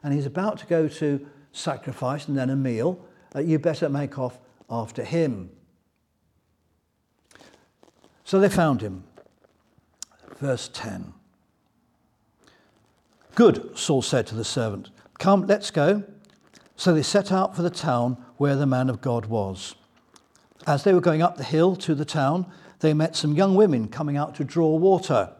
and 0.02 0.12
he's 0.12 0.26
about 0.26 0.58
to 0.58 0.66
go 0.66 0.88
to 0.88 1.26
sacrifice 1.52 2.28
and 2.28 2.36
then 2.36 2.50
a 2.50 2.56
meal. 2.56 3.04
Uh, 3.34 3.40
you 3.40 3.58
better 3.58 3.88
make 3.88 4.18
off 4.18 4.38
after 4.68 5.04
him. 5.04 5.50
So 8.24 8.40
they 8.40 8.48
found 8.48 8.80
him. 8.80 9.04
Verse 10.38 10.70
10. 10.72 11.12
Good, 13.34 13.78
Saul 13.78 14.02
said 14.02 14.26
to 14.26 14.34
the 14.34 14.44
servant. 14.44 14.90
Come, 15.18 15.46
let's 15.46 15.70
go. 15.70 16.02
So 16.76 16.92
they 16.92 17.02
set 17.02 17.32
out 17.32 17.56
for 17.56 17.62
the 17.62 17.70
town 17.70 18.22
where 18.36 18.56
the 18.56 18.66
man 18.66 18.90
of 18.90 19.00
God 19.00 19.26
was. 19.26 19.74
As 20.68 20.84
they 20.84 20.92
were 20.92 21.00
going 21.00 21.22
up 21.22 21.38
the 21.38 21.44
hill 21.44 21.76
to 21.76 21.94
the 21.94 22.04
town, 22.04 22.44
they 22.80 22.92
met 22.92 23.16
some 23.16 23.32
young 23.32 23.54
women 23.54 23.88
coming 23.88 24.18
out 24.18 24.34
to 24.34 24.44
draw 24.44 24.76
water. 24.76 25.32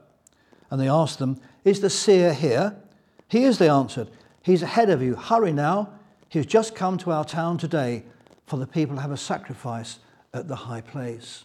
And 0.71 0.81
they 0.81 0.89
asked 0.89 1.19
them, 1.19 1.39
Is 1.65 1.83
the 1.83 1.91
seer 1.91 2.33
here? 2.33 2.75
He 3.29 3.45
is, 3.45 3.59
they 3.59 3.69
answered. 3.69 4.09
He's 4.41 4.63
ahead 4.63 4.89
of 4.89 5.03
you. 5.03 5.17
Hurry 5.17 5.53
now. 5.53 5.93
He's 6.31 6.47
just 6.47 6.75
come 6.75 6.97
to 6.99 7.13
our 7.13 7.27
town 7.27 7.59
today, 7.59 8.05
for 8.47 8.57
the 8.57 8.67
people 8.67 8.97
have 8.97 9.11
a 9.11 9.19
sacrifice 9.19 9.99
at 10.33 10.49
the 10.49 10.57
high 10.57 10.81
place. 10.81 11.45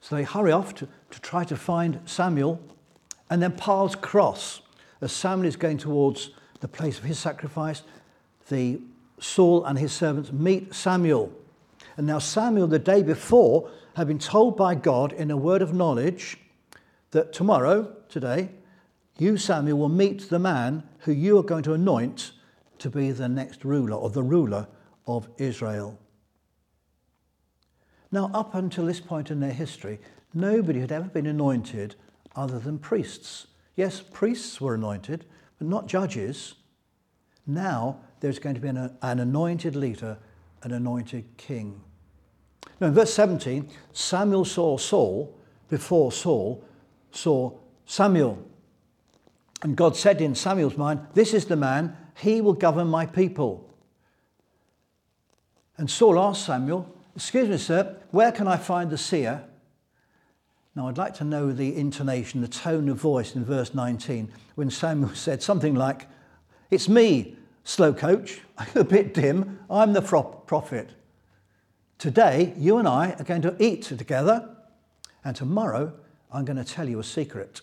So 0.00 0.16
they 0.16 0.24
hurry 0.24 0.50
off 0.50 0.74
to, 0.74 0.88
to 1.12 1.20
try 1.20 1.44
to 1.44 1.56
find 1.56 2.00
Samuel, 2.04 2.60
and 3.30 3.40
then 3.40 3.52
paths 3.52 3.94
cross 3.94 4.60
as 5.00 5.12
Samuel 5.12 5.46
is 5.46 5.54
going 5.54 5.78
towards 5.78 6.30
the 6.58 6.66
place 6.68 6.98
of 6.98 7.04
his 7.04 7.20
sacrifice. 7.20 7.82
The 8.48 8.80
Saul 9.20 9.64
and 9.66 9.78
his 9.78 9.92
servants 9.92 10.32
meet 10.32 10.74
Samuel. 10.74 11.32
And 11.96 12.06
now, 12.06 12.18
Samuel, 12.18 12.66
the 12.66 12.78
day 12.78 13.02
before, 13.02 13.70
had 13.96 14.06
been 14.06 14.18
told 14.18 14.56
by 14.56 14.74
God 14.74 15.12
in 15.12 15.30
a 15.30 15.36
word 15.36 15.62
of 15.62 15.74
knowledge 15.74 16.38
that 17.10 17.32
tomorrow, 17.32 17.94
today, 18.08 18.50
you, 19.18 19.36
Samuel, 19.36 19.78
will 19.78 19.88
meet 19.88 20.30
the 20.30 20.38
man 20.38 20.82
who 21.00 21.12
you 21.12 21.38
are 21.38 21.42
going 21.42 21.64
to 21.64 21.74
anoint 21.74 22.32
to 22.78 22.88
be 22.88 23.10
the 23.10 23.28
next 23.28 23.64
ruler 23.64 23.96
or 23.96 24.10
the 24.10 24.22
ruler 24.22 24.66
of 25.06 25.28
Israel. 25.38 25.98
Now, 28.12 28.30
up 28.32 28.54
until 28.54 28.86
this 28.86 29.00
point 29.00 29.30
in 29.30 29.40
their 29.40 29.52
history, 29.52 30.00
nobody 30.34 30.80
had 30.80 30.92
ever 30.92 31.08
been 31.08 31.26
anointed 31.26 31.94
other 32.34 32.58
than 32.58 32.78
priests. 32.78 33.46
Yes, 33.76 34.00
priests 34.00 34.60
were 34.60 34.74
anointed, 34.74 35.26
but 35.58 35.68
not 35.68 35.86
judges. 35.86 36.54
Now, 37.46 38.00
there's 38.20 38.38
going 38.38 38.54
to 38.54 38.60
be 38.60 38.68
an, 38.68 38.96
an 39.02 39.20
anointed 39.20 39.76
leader, 39.76 40.18
an 40.62 40.72
anointed 40.72 41.24
king. 41.36 41.80
Now, 42.80 42.88
in 42.88 42.94
verse 42.94 43.12
17, 43.14 43.70
Samuel 43.92 44.44
saw 44.44 44.76
Saul 44.76 45.36
before 45.68 46.12
Saul 46.12 46.64
saw 47.12 47.52
Samuel. 47.86 48.38
And 49.62 49.76
God 49.76 49.96
said 49.96 50.20
in 50.20 50.34
Samuel's 50.34 50.76
mind, 50.76 51.00
This 51.14 51.34
is 51.34 51.46
the 51.46 51.56
man, 51.56 51.96
he 52.16 52.40
will 52.40 52.54
govern 52.54 52.88
my 52.88 53.06
people. 53.06 53.74
And 55.76 55.90
Saul 55.90 56.18
asked 56.18 56.46
Samuel, 56.46 56.94
Excuse 57.16 57.48
me, 57.48 57.56
sir, 57.58 57.96
where 58.10 58.32
can 58.32 58.46
I 58.48 58.56
find 58.56 58.90
the 58.90 58.98
seer? 58.98 59.44
Now, 60.76 60.88
I'd 60.88 60.98
like 60.98 61.14
to 61.14 61.24
know 61.24 61.52
the 61.52 61.76
intonation, 61.76 62.40
the 62.40 62.48
tone 62.48 62.88
of 62.88 62.96
voice 62.96 63.34
in 63.34 63.44
verse 63.44 63.74
19 63.74 64.32
when 64.54 64.70
Samuel 64.70 65.10
said 65.14 65.42
something 65.42 65.74
like, 65.74 66.06
It's 66.70 66.88
me, 66.88 67.36
slow 67.70 67.94
coach, 67.94 68.40
a 68.74 68.84
bit 68.84 69.14
dim, 69.14 69.60
I'm 69.70 69.92
the 69.92 70.02
prophet. 70.02 70.90
Today, 71.98 72.52
you 72.56 72.78
and 72.78 72.88
I 72.88 73.12
are 73.12 73.24
going 73.24 73.42
to 73.42 73.54
eat 73.60 73.82
together, 73.82 74.48
and 75.24 75.36
tomorrow, 75.36 75.92
I'm 76.32 76.44
going 76.44 76.56
to 76.56 76.64
tell 76.64 76.88
you 76.88 76.98
a 76.98 77.04
secret. 77.04 77.60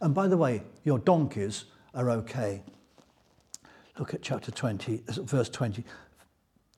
And 0.00 0.14
by 0.14 0.28
the 0.28 0.36
way, 0.36 0.62
your 0.84 0.98
donkeys 0.98 1.64
are 1.94 2.10
okay. 2.10 2.62
Look 3.98 4.14
at 4.14 4.22
chapter 4.22 4.50
20, 4.50 5.02
verse 5.08 5.48
20, 5.50 5.84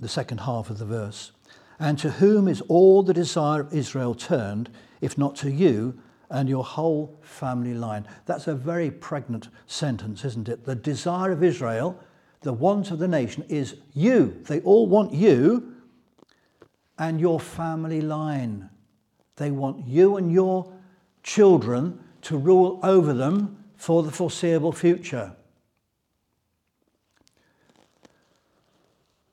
the 0.00 0.08
second 0.08 0.38
half 0.40 0.70
of 0.70 0.78
the 0.78 0.86
verse. 0.86 1.32
And 1.78 1.98
to 2.00 2.10
whom 2.10 2.48
is 2.48 2.60
all 2.62 3.02
the 3.02 3.14
desire 3.14 3.60
of 3.60 3.72
Israel 3.72 4.14
turned, 4.14 4.70
if 5.00 5.16
not 5.18 5.36
to 5.36 5.50
you 5.50 6.00
and 6.30 6.48
your 6.48 6.64
whole 6.64 7.18
family 7.22 7.74
line? 7.74 8.06
That's 8.26 8.48
a 8.48 8.54
very 8.54 8.90
pregnant 8.90 9.48
sentence, 9.66 10.24
isn't 10.24 10.48
it? 10.48 10.64
The 10.64 10.74
desire 10.74 11.30
of 11.30 11.44
Israel, 11.44 11.98
the 12.40 12.52
want 12.52 12.90
of 12.90 12.98
the 12.98 13.08
nation, 13.08 13.44
is 13.48 13.76
you. 13.94 14.42
They 14.46 14.60
all 14.60 14.86
want 14.86 15.12
you 15.12 15.74
and 16.98 17.20
your 17.20 17.40
family 17.40 18.00
line. 18.00 18.70
They 19.36 19.50
want 19.50 19.86
you 19.86 20.16
and 20.16 20.32
your 20.32 20.72
children 21.22 22.00
to 22.22 22.36
rule 22.36 22.80
over 22.82 23.12
them 23.12 23.64
for 23.76 24.02
the 24.02 24.10
foreseeable 24.10 24.72
future. 24.72 25.32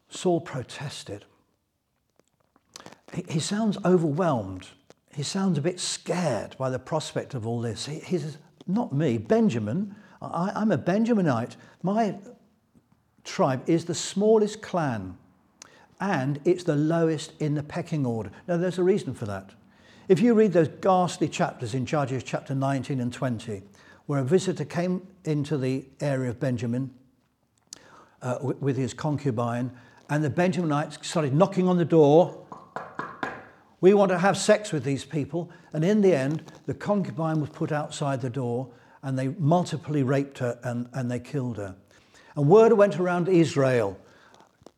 Saul 0.10 0.42
protested. 0.42 1.26
He, 3.30 3.40
sounds 3.40 3.78
overwhelmed. 3.86 4.68
He 5.14 5.24
sounds 5.24 5.58
a 5.58 5.62
bit 5.62 5.80
scared 5.80 6.56
by 6.58 6.70
the 6.70 6.80
prospect 6.80 7.34
of 7.34 7.48
all 7.48 7.62
this. 7.62 7.86
He, 7.86 8.00
he 8.00 8.18
says, 8.18 8.38
Not 8.68 8.94
me, 8.94 9.18
Benjamin. 9.18 9.96
I, 10.22 10.52
I'm 10.56 10.72
a 10.72 10.78
Benjaminite. 10.78 11.56
My 11.82 12.18
tribe 13.26 13.68
is 13.68 13.86
the 13.86 13.96
smallest 13.96 14.62
clan 14.62 15.18
and 16.00 16.40
it's 16.46 16.64
the 16.64 16.76
lowest 16.76 17.34
in 17.40 17.56
the 17.56 17.64
pecking 17.64 18.06
order. 18.06 18.32
Now, 18.48 18.58
there's 18.58 18.78
a 18.78 18.84
reason 18.84 19.14
for 19.14 19.26
that. 19.26 19.52
If 20.08 20.22
you 20.22 20.34
read 20.34 20.54
those 20.54 20.68
ghastly 20.68 21.28
chapters 21.28 21.74
in 21.74 21.86
Judges 21.86 22.24
chapter 22.24 22.54
19 22.54 23.00
and 23.00 23.12
20, 23.12 23.64
where 24.06 24.20
a 24.20 24.24
visitor 24.24 24.66
came 24.66 25.08
into 25.24 25.58
the 25.58 25.86
area 26.00 26.30
of 26.30 26.40
Benjamin 26.40 26.94
uh, 28.22 28.38
with 28.42 28.78
his 28.78 28.94
concubine, 28.94 29.72
and 30.10 30.24
the 30.24 30.30
Benjaminites 30.30 31.04
started 31.04 31.34
knocking 31.34 31.68
on 31.68 31.78
the 31.78 31.86
door. 31.86 32.46
We 33.82 33.94
want 33.94 34.10
to 34.10 34.20
have 34.20 34.38
sex 34.38 34.72
with 34.72 34.84
these 34.84 35.04
people. 35.04 35.50
And 35.74 35.84
in 35.84 36.02
the 36.02 36.14
end, 36.14 36.44
the 36.68 36.74
concubine 36.74 37.42
was 37.42 37.50
put 37.50 37.72
outside 37.72 38.22
the 38.22 38.30
door 38.30 38.70
and 39.02 39.18
they 39.18 39.30
multiply 39.30 40.00
raped 40.00 40.40
her 40.40 40.60
and, 40.64 40.88
and 40.94 41.10
they 41.10 41.20
killed 41.20 41.58
her. 41.58 41.76
And 42.36 42.48
word 42.48 42.74
went 42.74 43.00
around 43.00 43.30
Israel 43.30 43.98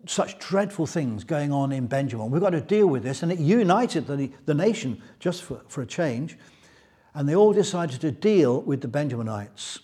such 0.05 0.39
dreadful 0.39 0.85
things 0.85 1.23
going 1.23 1.51
on 1.51 1.71
in 1.71 1.87
Benjamin. 1.87 2.31
We've 2.31 2.41
got 2.41 2.51
to 2.51 2.61
deal 2.61 2.87
with 2.87 3.03
this. 3.03 3.23
And 3.23 3.31
it 3.31 3.39
united 3.39 4.07
the, 4.07 4.31
the 4.45 4.53
nation 4.53 5.01
just 5.19 5.43
for, 5.43 5.61
for 5.67 5.81
a 5.81 5.85
change. 5.85 6.37
And 7.13 7.27
they 7.27 7.35
all 7.35 7.53
decided 7.53 8.01
to 8.01 8.11
deal 8.11 8.61
with 8.61 8.81
the 8.81 8.87
Benjaminites. 8.87 9.79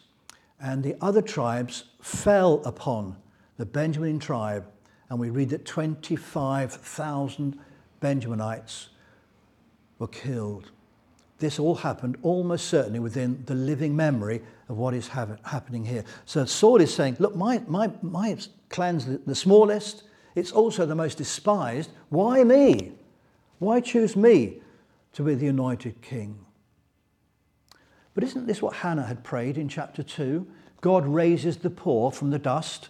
And 0.60 0.84
the 0.84 0.96
other 1.02 1.22
tribes 1.22 1.86
fell 2.02 2.62
upon 2.64 3.18
the 3.58 3.66
Benjamin 3.66 4.20
tribe. 4.20 4.66
And 5.10 5.20
we 5.20 5.30
read 5.30 5.50
that 5.50 5.66
25,000 5.66 7.60
Benjaminites 8.02 8.88
were 10.00 10.08
killed. 10.08 10.72
This 11.44 11.60
all 11.60 11.76
happened 11.76 12.16
almost 12.22 12.70
certainly 12.70 13.02
within 13.02 13.44
the 13.48 13.54
living 13.54 13.98
memory 13.98 14.42
of 14.70 14.78
what 14.78 14.94
is 14.94 15.10
happening 15.10 15.84
here. 15.84 16.06
So 16.24 16.46
Saul 16.46 16.80
is 16.80 16.96
saying, 16.96 17.18
Look, 17.20 17.36
my, 17.36 17.62
my, 17.68 17.92
my 18.02 18.38
clan's 18.70 19.06
the, 19.06 19.18
the 19.18 19.36
smallest, 19.36 20.04
it's 20.36 20.54
also 20.54 20.86
the 20.86 20.96
most 20.96 21.18
despised. 21.18 21.90
Why 22.08 22.46
me? 22.46 22.94
Why 23.60 23.82
choose 23.82 24.16
me 24.16 24.62
to 25.12 25.24
be 25.24 25.36
the 25.36 25.48
anointed 25.48 26.02
king? 26.02 26.40
But 28.14 28.24
isn't 28.24 28.48
this 28.48 28.62
what 28.62 28.76
Hannah 28.76 29.06
had 29.06 29.26
prayed 29.26 29.58
in 29.58 29.68
chapter 29.68 30.02
2? 30.02 30.48
God 30.80 31.06
raises 31.06 31.58
the 31.58 31.70
poor 31.70 32.10
from 32.10 32.30
the 32.30 32.40
dust 32.40 32.88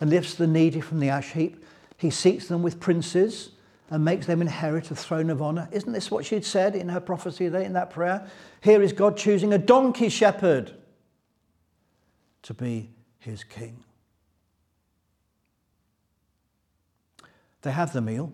and 0.00 0.10
lifts 0.10 0.34
the 0.34 0.46
needy 0.46 0.80
from 0.80 1.00
the 1.00 1.08
ash 1.08 1.32
heap. 1.32 1.64
He 1.96 2.10
seats 2.10 2.46
them 2.46 2.62
with 2.62 2.78
princes 2.78 3.50
and 3.90 4.04
makes 4.04 4.26
them 4.26 4.40
inherit 4.40 4.90
a 4.90 4.94
throne 4.94 5.30
of 5.30 5.42
honor. 5.42 5.68
Isn't 5.72 5.92
this 5.92 6.10
what 6.10 6.24
she'd 6.24 6.44
said 6.44 6.76
in 6.76 6.88
her 6.88 7.00
prophecy 7.00 7.46
in 7.46 7.72
that 7.72 7.90
prayer? 7.90 8.30
Here 8.60 8.80
is 8.80 8.92
God 8.92 9.16
choosing 9.16 9.52
a 9.52 9.58
donkey 9.58 10.08
shepherd 10.08 10.72
to 12.42 12.54
be 12.54 12.90
his 13.18 13.42
king. 13.44 13.82
They 17.62 17.72
have 17.72 17.92
the 17.92 18.00
meal. 18.00 18.32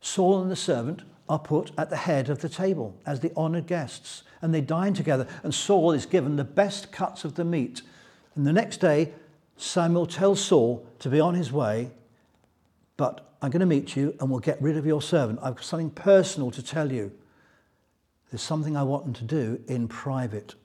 Saul 0.00 0.42
and 0.42 0.50
the 0.50 0.56
servant 0.56 1.02
are 1.28 1.38
put 1.38 1.72
at 1.78 1.90
the 1.90 1.96
head 1.96 2.28
of 2.28 2.40
the 2.40 2.48
table 2.48 2.96
as 3.06 3.20
the 3.20 3.32
honored 3.36 3.66
guests, 3.66 4.22
and 4.42 4.52
they 4.52 4.60
dine 4.60 4.94
together, 4.94 5.26
and 5.42 5.54
Saul 5.54 5.92
is 5.92 6.06
given 6.06 6.36
the 6.36 6.44
best 6.44 6.92
cuts 6.92 7.24
of 7.24 7.34
the 7.34 7.44
meat. 7.44 7.82
And 8.34 8.46
the 8.46 8.52
next 8.52 8.78
day, 8.78 9.12
Samuel 9.56 10.06
tells 10.06 10.44
Saul 10.44 10.86
to 10.98 11.08
be 11.08 11.18
on 11.18 11.34
his 11.34 11.50
way, 11.50 11.90
but 12.96 13.35
I'm 13.46 13.52
going 13.52 13.60
to 13.60 13.66
meet 13.66 13.94
you 13.94 14.12
and 14.18 14.28
we'll 14.28 14.40
get 14.40 14.60
rid 14.60 14.76
of 14.76 14.84
your 14.84 15.00
servant. 15.00 15.38
I've 15.40 15.54
got 15.54 15.64
something 15.64 15.90
personal 15.90 16.50
to 16.50 16.60
tell 16.60 16.90
you. 16.90 17.12
There's 18.28 18.42
something 18.42 18.76
I 18.76 18.82
want 18.82 19.04
them 19.04 19.14
to 19.14 19.22
do 19.22 19.60
in 19.68 19.86
private. 19.86 20.56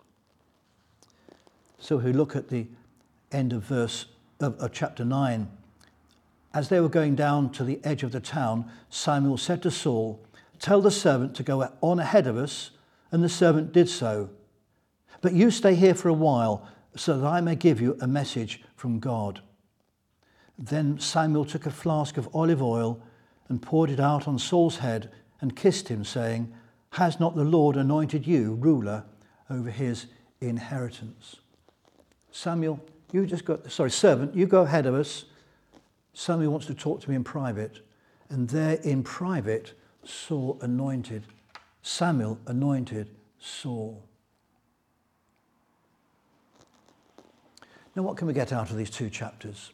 So 1.78 2.00
if 2.00 2.06
we 2.06 2.12
look 2.12 2.36
at 2.36 2.50
the 2.50 2.66
end 3.32 3.54
of 3.54 3.62
verse 3.62 4.08
of, 4.40 4.58
of 4.60 4.72
chapter 4.72 5.06
9. 5.06 5.48
As 6.56 6.70
they 6.70 6.80
were 6.80 6.90
going 6.90 7.14
down 7.14 7.52
to 7.52 7.64
the 7.64 7.80
edge 7.84 8.02
of 8.02 8.14
the 8.14 8.20
town, 8.20 8.72
Samuel 8.90 9.38
said 9.38 9.62
to 9.62 9.70
Saul, 9.70 10.20
Tell 10.58 10.82
the 10.82 10.90
servant 10.90 11.36
to 11.36 11.44
go 11.44 11.72
on 11.82 12.00
ahead 12.00 12.26
of 12.26 12.36
us. 12.36 12.72
And 13.12 13.24
the 13.24 13.30
servant 13.30 13.74
did 13.74 13.90
so. 13.90 14.32
But 15.22 15.34
you 15.34 15.52
stay 15.52 15.76
here 15.76 15.94
for 15.94 16.10
a 16.10 16.14
while 16.14 16.68
so 16.96 17.16
that 17.20 17.28
I 17.28 17.42
may 17.42 17.56
give 17.56 17.80
you 17.80 17.96
a 18.02 18.08
message 18.08 18.64
from 18.76 19.00
God. 19.00 19.44
Then 20.62 21.00
Samuel 21.00 21.46
took 21.46 21.66
a 21.66 21.72
flask 21.72 22.18
of 22.18 22.30
olive 22.36 22.62
oil 22.62 23.02
and 23.50 23.60
poured 23.62 23.90
it 23.90 24.00
out 24.00 24.28
on 24.28 24.38
Saul's 24.38 24.78
head 24.78 25.10
and 25.42 25.56
kissed 25.56 25.88
him, 25.88 26.06
saying, 26.06 26.54
Has 26.92 27.20
not 27.20 27.36
the 27.36 27.44
Lord 27.44 27.76
anointed 27.76 28.28
you 28.28 28.54
ruler 28.54 29.04
over 29.50 29.72
his 29.72 30.06
inheritance? 30.40 31.38
Samuel, 32.30 32.80
you 33.12 33.26
just 33.26 33.44
got, 33.44 33.72
sorry, 33.72 33.90
servant, 33.90 34.36
you 34.36 34.46
go 34.46 34.62
ahead 34.62 34.86
of 34.86 34.94
us. 34.94 35.26
Samuel 36.14 36.52
wants 36.52 36.68
to 36.68 36.76
talk 36.76 37.02
to 37.02 37.10
me 37.10 37.16
in 37.16 37.24
private. 37.24 37.80
And 38.30 38.48
there 38.48 38.76
in 38.84 39.02
private, 39.02 39.74
Saul 40.04 40.60
anointed, 40.62 41.24
Samuel 41.82 42.40
anointed 42.46 43.10
Saul. 43.40 44.04
Now, 47.96 48.04
what 48.04 48.16
can 48.16 48.28
we 48.28 48.34
get 48.34 48.54
out 48.54 48.70
of 48.70 48.78
these 48.78 48.92
two 48.92 49.10
chapters? 49.10 49.72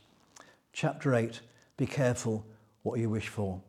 Chapter 0.78 1.16
8 1.16 1.42
Be 1.76 1.88
careful 1.88 2.46
what 2.84 3.00
you 3.00 3.10
wish 3.10 3.30
for. 3.30 3.60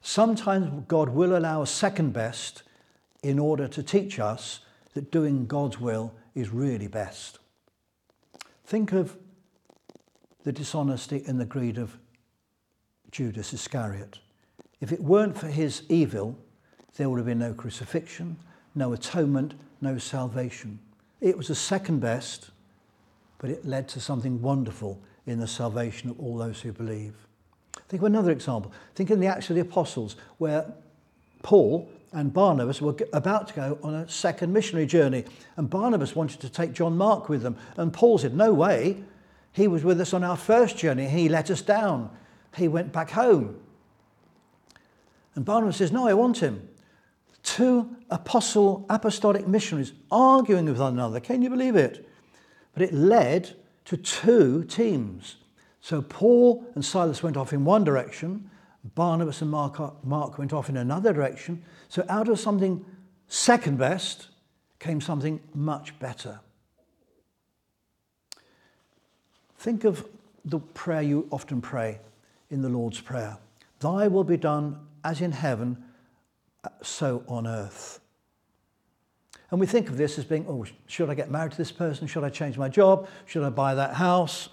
Sometimes 0.00 0.84
God 0.86 1.08
will 1.08 1.36
allow 1.36 1.60
a 1.60 1.66
second 1.66 2.12
best 2.12 2.62
in 3.24 3.40
order 3.40 3.66
to 3.66 3.82
teach 3.82 4.20
us 4.20 4.60
that 4.92 5.10
doing 5.10 5.46
God's 5.46 5.80
will 5.80 6.14
is 6.36 6.50
really 6.50 6.86
best. 6.86 7.40
Think 8.64 8.92
of 8.92 9.16
the 10.44 10.52
dishonesty 10.52 11.24
and 11.26 11.40
the 11.40 11.44
greed 11.44 11.78
of 11.78 11.98
Judas 13.10 13.52
Iscariot. 13.52 14.20
If 14.80 14.92
it 14.92 15.02
weren't 15.02 15.36
for 15.36 15.48
his 15.48 15.82
evil, 15.88 16.38
there 16.96 17.10
would 17.10 17.18
have 17.18 17.26
been 17.26 17.40
no 17.40 17.54
crucifixion, 17.54 18.36
no 18.76 18.92
atonement, 18.92 19.54
no 19.80 19.98
salvation. 19.98 20.78
It 21.20 21.36
was 21.36 21.48
the 21.48 21.56
second 21.56 21.98
best, 21.98 22.50
but 23.38 23.50
it 23.50 23.66
led 23.66 23.88
to 23.88 24.00
something 24.00 24.40
wonderful 24.40 25.02
in 25.26 25.38
the 25.38 25.46
salvation 25.46 26.10
of 26.10 26.20
all 26.20 26.36
those 26.36 26.60
who 26.60 26.72
believe. 26.72 27.14
Think 27.88 28.02
of 28.02 28.06
another 28.06 28.30
example. 28.30 28.72
Think 28.94 29.10
in 29.10 29.20
the 29.20 29.26
Acts 29.26 29.50
of 29.50 29.56
the 29.56 29.62
Apostles, 29.62 30.16
where 30.38 30.72
Paul 31.42 31.88
and 32.12 32.32
Barnabas 32.32 32.80
were 32.80 32.94
about 33.12 33.48
to 33.48 33.54
go 33.54 33.78
on 33.82 33.94
a 33.94 34.08
second 34.08 34.52
missionary 34.52 34.86
journey. 34.86 35.24
And 35.56 35.68
Barnabas 35.68 36.14
wanted 36.14 36.40
to 36.40 36.48
take 36.48 36.72
John 36.72 36.96
Mark 36.96 37.28
with 37.28 37.42
them. 37.42 37.56
And 37.76 37.92
Paul 37.92 38.18
said, 38.18 38.34
No 38.34 38.54
way. 38.54 39.02
He 39.52 39.68
was 39.68 39.84
with 39.84 40.00
us 40.00 40.14
on 40.14 40.24
our 40.24 40.36
first 40.36 40.76
journey. 40.76 41.06
He 41.08 41.28
let 41.28 41.50
us 41.50 41.60
down. 41.60 42.10
He 42.56 42.68
went 42.68 42.92
back 42.92 43.10
home. 43.10 43.60
And 45.34 45.44
Barnabas 45.44 45.76
says, 45.76 45.92
No, 45.92 46.06
I 46.06 46.14
want 46.14 46.38
him. 46.38 46.68
Two 47.42 47.96
apostle, 48.10 48.86
apostolic 48.88 49.46
missionaries 49.46 49.92
arguing 50.10 50.66
with 50.66 50.78
one 50.78 50.94
another. 50.94 51.20
Can 51.20 51.42
you 51.42 51.50
believe 51.50 51.76
it? 51.76 52.08
But 52.72 52.84
it 52.84 52.94
led 52.94 53.54
to 53.84 53.96
two 53.96 54.64
teams. 54.64 55.36
So 55.80 56.00
Paul 56.00 56.64
and 56.74 56.84
Silas 56.84 57.22
went 57.22 57.36
off 57.36 57.52
in 57.52 57.64
one 57.64 57.84
direction, 57.84 58.50
Barnabas 58.94 59.40
and 59.40 59.50
Mark, 59.50 60.04
Mark 60.04 60.38
went 60.38 60.52
off 60.52 60.68
in 60.68 60.76
another 60.76 61.12
direction. 61.12 61.62
So 61.88 62.04
out 62.08 62.28
of 62.28 62.38
something 62.38 62.84
second 63.28 63.78
best 63.78 64.28
came 64.78 65.00
something 65.00 65.40
much 65.54 65.98
better. 65.98 66.40
Think 69.58 69.84
of 69.84 70.06
the 70.44 70.58
prayer 70.58 71.00
you 71.00 71.26
often 71.30 71.62
pray 71.62 72.00
in 72.50 72.60
the 72.60 72.68
Lord's 72.68 73.00
Prayer 73.00 73.38
Thy 73.80 74.08
will 74.08 74.24
be 74.24 74.36
done 74.36 74.78
as 75.02 75.20
in 75.20 75.32
heaven, 75.32 75.82
so 76.82 77.24
on 77.28 77.46
earth. 77.46 78.00
And 79.50 79.60
we 79.60 79.66
think 79.66 79.88
of 79.88 79.96
this 79.96 80.18
as 80.18 80.24
being, 80.24 80.46
oh, 80.48 80.64
should 80.86 81.10
I 81.10 81.14
get 81.14 81.30
married 81.30 81.52
to 81.52 81.58
this 81.58 81.72
person? 81.72 82.06
Should 82.06 82.24
I 82.24 82.30
change 82.30 82.58
my 82.58 82.68
job? 82.68 83.08
Should 83.26 83.44
I 83.44 83.50
buy 83.50 83.74
that 83.74 83.94
house? 83.94 84.48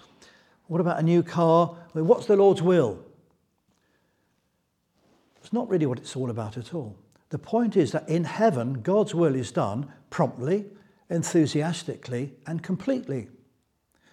What 0.68 0.80
about 0.80 0.98
a 0.98 1.02
new 1.02 1.22
car? 1.22 1.74
I 1.94 1.98
mean, 1.98 2.06
what's 2.06 2.26
the 2.26 2.36
Lord's 2.36 2.62
will? 2.62 2.98
It's 5.42 5.52
not 5.52 5.68
really 5.68 5.86
what 5.86 5.98
it's 5.98 6.14
all 6.14 6.30
about 6.30 6.56
at 6.56 6.72
all. 6.72 6.96
The 7.30 7.38
point 7.38 7.76
is 7.76 7.92
that 7.92 8.08
in 8.08 8.24
heaven, 8.24 8.82
God's 8.82 9.14
will 9.14 9.34
is 9.34 9.50
done 9.50 9.90
promptly, 10.10 10.66
enthusiastically, 11.10 12.34
and 12.46 12.62
completely. 12.62 13.28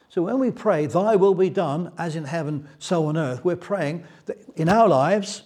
So 0.10 0.24
when 0.24 0.40
we 0.40 0.50
pray, 0.50 0.88
Thy 0.88 1.16
will 1.16 1.36
be 1.36 1.50
done 1.50 1.92
as 1.98 2.16
in 2.16 2.24
heaven, 2.24 2.68
so 2.80 3.06
on 3.06 3.16
earth, 3.16 3.46
we're 3.46 3.56
praying 3.56 4.06
that 4.26 4.38
in 4.56 4.68
our 4.68 4.88
lives 4.88 5.44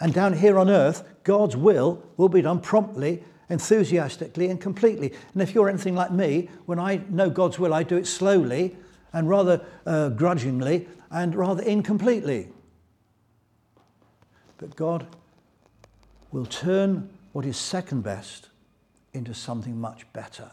and 0.00 0.12
down 0.12 0.32
here 0.32 0.58
on 0.58 0.68
earth, 0.68 1.04
God's 1.22 1.56
will 1.56 2.02
will 2.16 2.28
be 2.28 2.42
done 2.42 2.60
promptly, 2.60 3.22
enthusiastically, 3.50 4.48
and 4.48 4.60
completely. 4.60 5.12
And 5.34 5.42
if 5.42 5.54
you're 5.54 5.68
anything 5.68 5.94
like 5.94 6.12
me, 6.12 6.48
when 6.66 6.78
I 6.78 7.02
know 7.08 7.28
God's 7.28 7.58
will, 7.58 7.74
I 7.74 7.82
do 7.82 7.96
it 7.96 8.06
slowly 8.06 8.76
and 9.12 9.28
rather 9.28 9.60
uh, 9.84 10.10
grudgingly 10.10 10.88
and 11.10 11.34
rather 11.34 11.62
incompletely. 11.62 12.48
But 14.56 14.76
God 14.76 15.06
will 16.30 16.46
turn 16.46 17.10
what 17.32 17.44
is 17.44 17.56
second 17.56 18.02
best 18.02 18.48
into 19.12 19.34
something 19.34 19.80
much 19.80 20.10
better. 20.12 20.52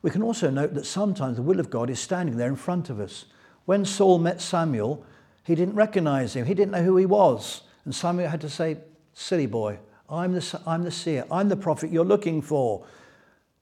We 0.00 0.10
can 0.10 0.22
also 0.22 0.50
note 0.50 0.74
that 0.74 0.86
sometimes 0.86 1.36
the 1.36 1.42
will 1.42 1.60
of 1.60 1.70
God 1.70 1.90
is 1.90 2.00
standing 2.00 2.36
there 2.36 2.48
in 2.48 2.56
front 2.56 2.90
of 2.90 2.98
us. 2.98 3.26
When 3.66 3.84
Saul 3.84 4.18
met 4.18 4.40
Samuel, 4.40 5.04
he 5.44 5.54
didn't 5.54 5.74
recognize 5.74 6.34
him, 6.34 6.46
he 6.46 6.54
didn't 6.54 6.72
know 6.72 6.82
who 6.82 6.96
he 6.96 7.06
was. 7.06 7.62
And 7.84 7.94
Samuel 7.94 8.28
had 8.28 8.40
to 8.40 8.48
say, 8.48 8.78
Silly 9.14 9.46
boy, 9.46 9.78
I'm 10.12 10.32
the, 10.32 10.60
I'm 10.66 10.82
the 10.82 10.90
seer, 10.90 11.24
I'm 11.30 11.48
the 11.48 11.56
prophet 11.56 11.90
you're 11.90 12.04
looking 12.04 12.42
for. 12.42 12.84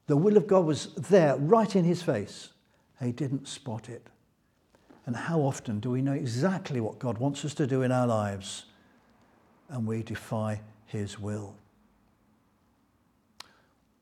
The 0.08 0.16
will 0.16 0.36
of 0.36 0.48
God 0.48 0.66
was 0.66 0.92
there, 0.94 1.36
right 1.36 1.74
in 1.76 1.84
his 1.84 2.02
face. 2.02 2.50
He 3.00 3.12
didn't 3.12 3.46
spot 3.46 3.88
it. 3.88 4.08
And 5.06 5.14
how 5.14 5.40
often 5.40 5.80
do 5.80 5.90
we 5.90 6.02
know 6.02 6.12
exactly 6.12 6.80
what 6.80 6.98
God 6.98 7.18
wants 7.18 7.44
us 7.44 7.54
to 7.54 7.66
do 7.66 7.82
in 7.82 7.92
our 7.92 8.06
lives 8.06 8.66
and 9.68 9.86
we 9.86 10.02
defy 10.02 10.60
his 10.86 11.18
will? 11.18 11.54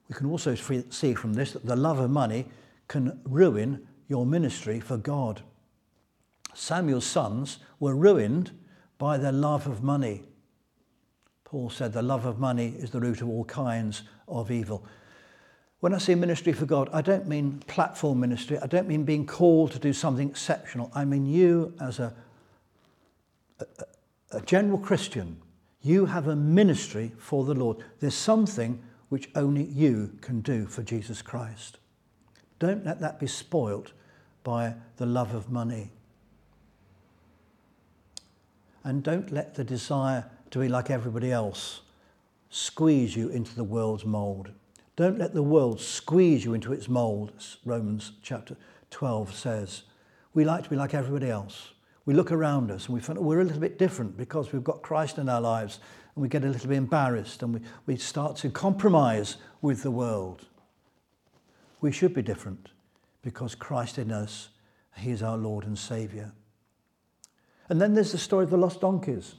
We 0.08 0.14
can 0.14 0.26
also 0.26 0.54
see 0.54 1.14
from 1.14 1.34
this 1.34 1.52
that 1.52 1.66
the 1.66 1.76
love 1.76 1.98
of 1.98 2.10
money 2.10 2.46
can 2.88 3.20
ruin 3.24 3.86
your 4.08 4.24
ministry 4.24 4.80
for 4.80 4.96
God. 4.96 5.42
Samuel's 6.54 7.04
sons 7.04 7.58
were 7.78 7.94
ruined 7.94 8.50
by 8.96 9.18
their 9.18 9.32
love 9.32 9.66
of 9.66 9.82
money. 9.82 10.22
Paul 11.48 11.70
said 11.70 11.94
the 11.94 12.02
love 12.02 12.26
of 12.26 12.38
money 12.38 12.74
is 12.76 12.90
the 12.90 13.00
root 13.00 13.22
of 13.22 13.28
all 13.30 13.44
kinds 13.44 14.02
of 14.28 14.50
evil. 14.50 14.84
When 15.80 15.94
I 15.94 15.98
say 15.98 16.14
ministry 16.14 16.52
for 16.52 16.66
God, 16.66 16.90
I 16.92 17.00
don't 17.00 17.26
mean 17.26 17.62
platform 17.66 18.20
ministry. 18.20 18.58
I 18.58 18.66
don't 18.66 18.86
mean 18.86 19.04
being 19.04 19.24
called 19.24 19.72
to 19.72 19.78
do 19.78 19.94
something 19.94 20.28
exceptional. 20.28 20.90
I 20.94 21.06
mean 21.06 21.24
you 21.24 21.72
as 21.80 22.00
a, 22.00 22.12
a, 23.60 23.66
a 24.32 24.40
general 24.42 24.76
Christian. 24.76 25.40
You 25.80 26.04
have 26.04 26.28
a 26.28 26.36
ministry 26.36 27.12
for 27.16 27.44
the 27.44 27.54
Lord. 27.54 27.78
There's 28.00 28.14
something 28.14 28.82
which 29.08 29.30
only 29.34 29.64
you 29.64 30.18
can 30.20 30.42
do 30.42 30.66
for 30.66 30.82
Jesus 30.82 31.22
Christ. 31.22 31.78
Don't 32.58 32.84
let 32.84 33.00
that 33.00 33.18
be 33.18 33.26
spoilt 33.26 33.92
by 34.44 34.74
the 34.98 35.06
love 35.06 35.34
of 35.34 35.50
money. 35.50 35.92
And 38.84 39.02
don't 39.02 39.32
let 39.32 39.54
the 39.54 39.64
desire 39.64 40.26
to 40.50 40.60
be 40.60 40.68
like 40.68 40.90
everybody 40.90 41.32
else 41.32 41.82
squeeze 42.50 43.14
you 43.14 43.28
into 43.28 43.54
the 43.54 43.64
world's 43.64 44.04
mould. 44.04 44.50
Don't 44.96 45.18
let 45.18 45.34
the 45.34 45.42
world 45.42 45.80
squeeze 45.80 46.44
you 46.44 46.54
into 46.54 46.72
its 46.72 46.88
mould, 46.88 47.32
Romans 47.64 48.12
chapter 48.22 48.56
12 48.90 49.34
says. 49.34 49.82
We 50.34 50.44
like 50.44 50.64
to 50.64 50.70
be 50.70 50.76
like 50.76 50.94
everybody 50.94 51.30
else. 51.30 51.70
We 52.04 52.14
look 52.14 52.32
around 52.32 52.70
us 52.70 52.86
and 52.86 52.94
we 52.94 53.00
find 53.00 53.18
we're 53.18 53.40
a 53.40 53.44
little 53.44 53.60
bit 53.60 53.78
different 53.78 54.16
because 54.16 54.52
we've 54.52 54.64
got 54.64 54.82
Christ 54.82 55.18
in 55.18 55.28
our 55.28 55.40
lives 55.40 55.80
and 56.14 56.22
we 56.22 56.28
get 56.28 56.42
a 56.42 56.48
little 56.48 56.68
bit 56.68 56.78
embarrassed 56.78 57.42
and 57.42 57.54
we, 57.54 57.60
we 57.86 57.96
start 57.96 58.36
to 58.36 58.50
compromise 58.50 59.36
with 59.60 59.82
the 59.82 59.90
world. 59.90 60.46
We 61.80 61.92
should 61.92 62.14
be 62.14 62.22
different 62.22 62.70
because 63.22 63.54
Christ 63.54 63.98
in 63.98 64.10
us, 64.10 64.48
He 64.96 65.10
is 65.10 65.22
our 65.22 65.36
Lord 65.36 65.64
and 65.64 65.78
Saviour. 65.78 66.32
And 67.68 67.80
then 67.80 67.94
there's 67.94 68.12
the 68.12 68.18
story 68.18 68.44
of 68.44 68.50
the 68.50 68.56
lost 68.56 68.80
donkeys. 68.80 69.34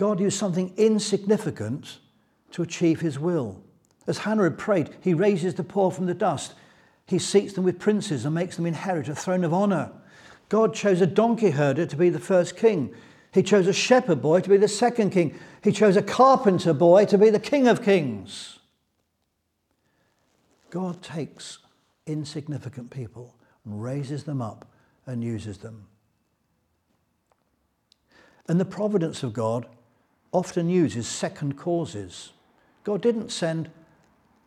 God 0.00 0.18
used 0.18 0.38
something 0.38 0.72
insignificant 0.78 1.98
to 2.52 2.62
achieve 2.62 3.02
His 3.02 3.18
will. 3.18 3.62
As 4.06 4.16
Hannah 4.16 4.44
had 4.44 4.56
prayed, 4.56 4.88
He 5.02 5.12
raises 5.12 5.56
the 5.56 5.62
poor 5.62 5.90
from 5.90 6.06
the 6.06 6.14
dust. 6.14 6.54
He 7.06 7.18
seats 7.18 7.52
them 7.52 7.64
with 7.64 7.78
princes 7.78 8.24
and 8.24 8.34
makes 8.34 8.56
them 8.56 8.64
inherit 8.64 9.10
a 9.10 9.14
throne 9.14 9.44
of 9.44 9.52
honour. 9.52 9.92
God 10.48 10.72
chose 10.72 11.02
a 11.02 11.06
donkey 11.06 11.50
herder 11.50 11.84
to 11.84 11.96
be 11.96 12.08
the 12.08 12.18
first 12.18 12.56
king. 12.56 12.94
He 13.34 13.42
chose 13.42 13.66
a 13.66 13.74
shepherd 13.74 14.22
boy 14.22 14.40
to 14.40 14.48
be 14.48 14.56
the 14.56 14.68
second 14.68 15.10
king. 15.10 15.38
He 15.62 15.70
chose 15.70 15.98
a 15.98 16.02
carpenter 16.02 16.72
boy 16.72 17.04
to 17.04 17.18
be 17.18 17.28
the 17.28 17.38
king 17.38 17.68
of 17.68 17.84
kings. 17.84 18.58
God 20.70 21.02
takes 21.02 21.58
insignificant 22.06 22.88
people 22.88 23.36
and 23.66 23.82
raises 23.82 24.24
them 24.24 24.40
up 24.40 24.64
and 25.04 25.22
uses 25.22 25.58
them. 25.58 25.88
And 28.48 28.58
the 28.58 28.64
providence 28.64 29.22
of 29.22 29.34
God 29.34 29.66
often 30.32 30.68
uses 30.68 31.06
second 31.06 31.56
causes. 31.56 32.32
God 32.84 33.02
didn't 33.02 33.30
send 33.30 33.70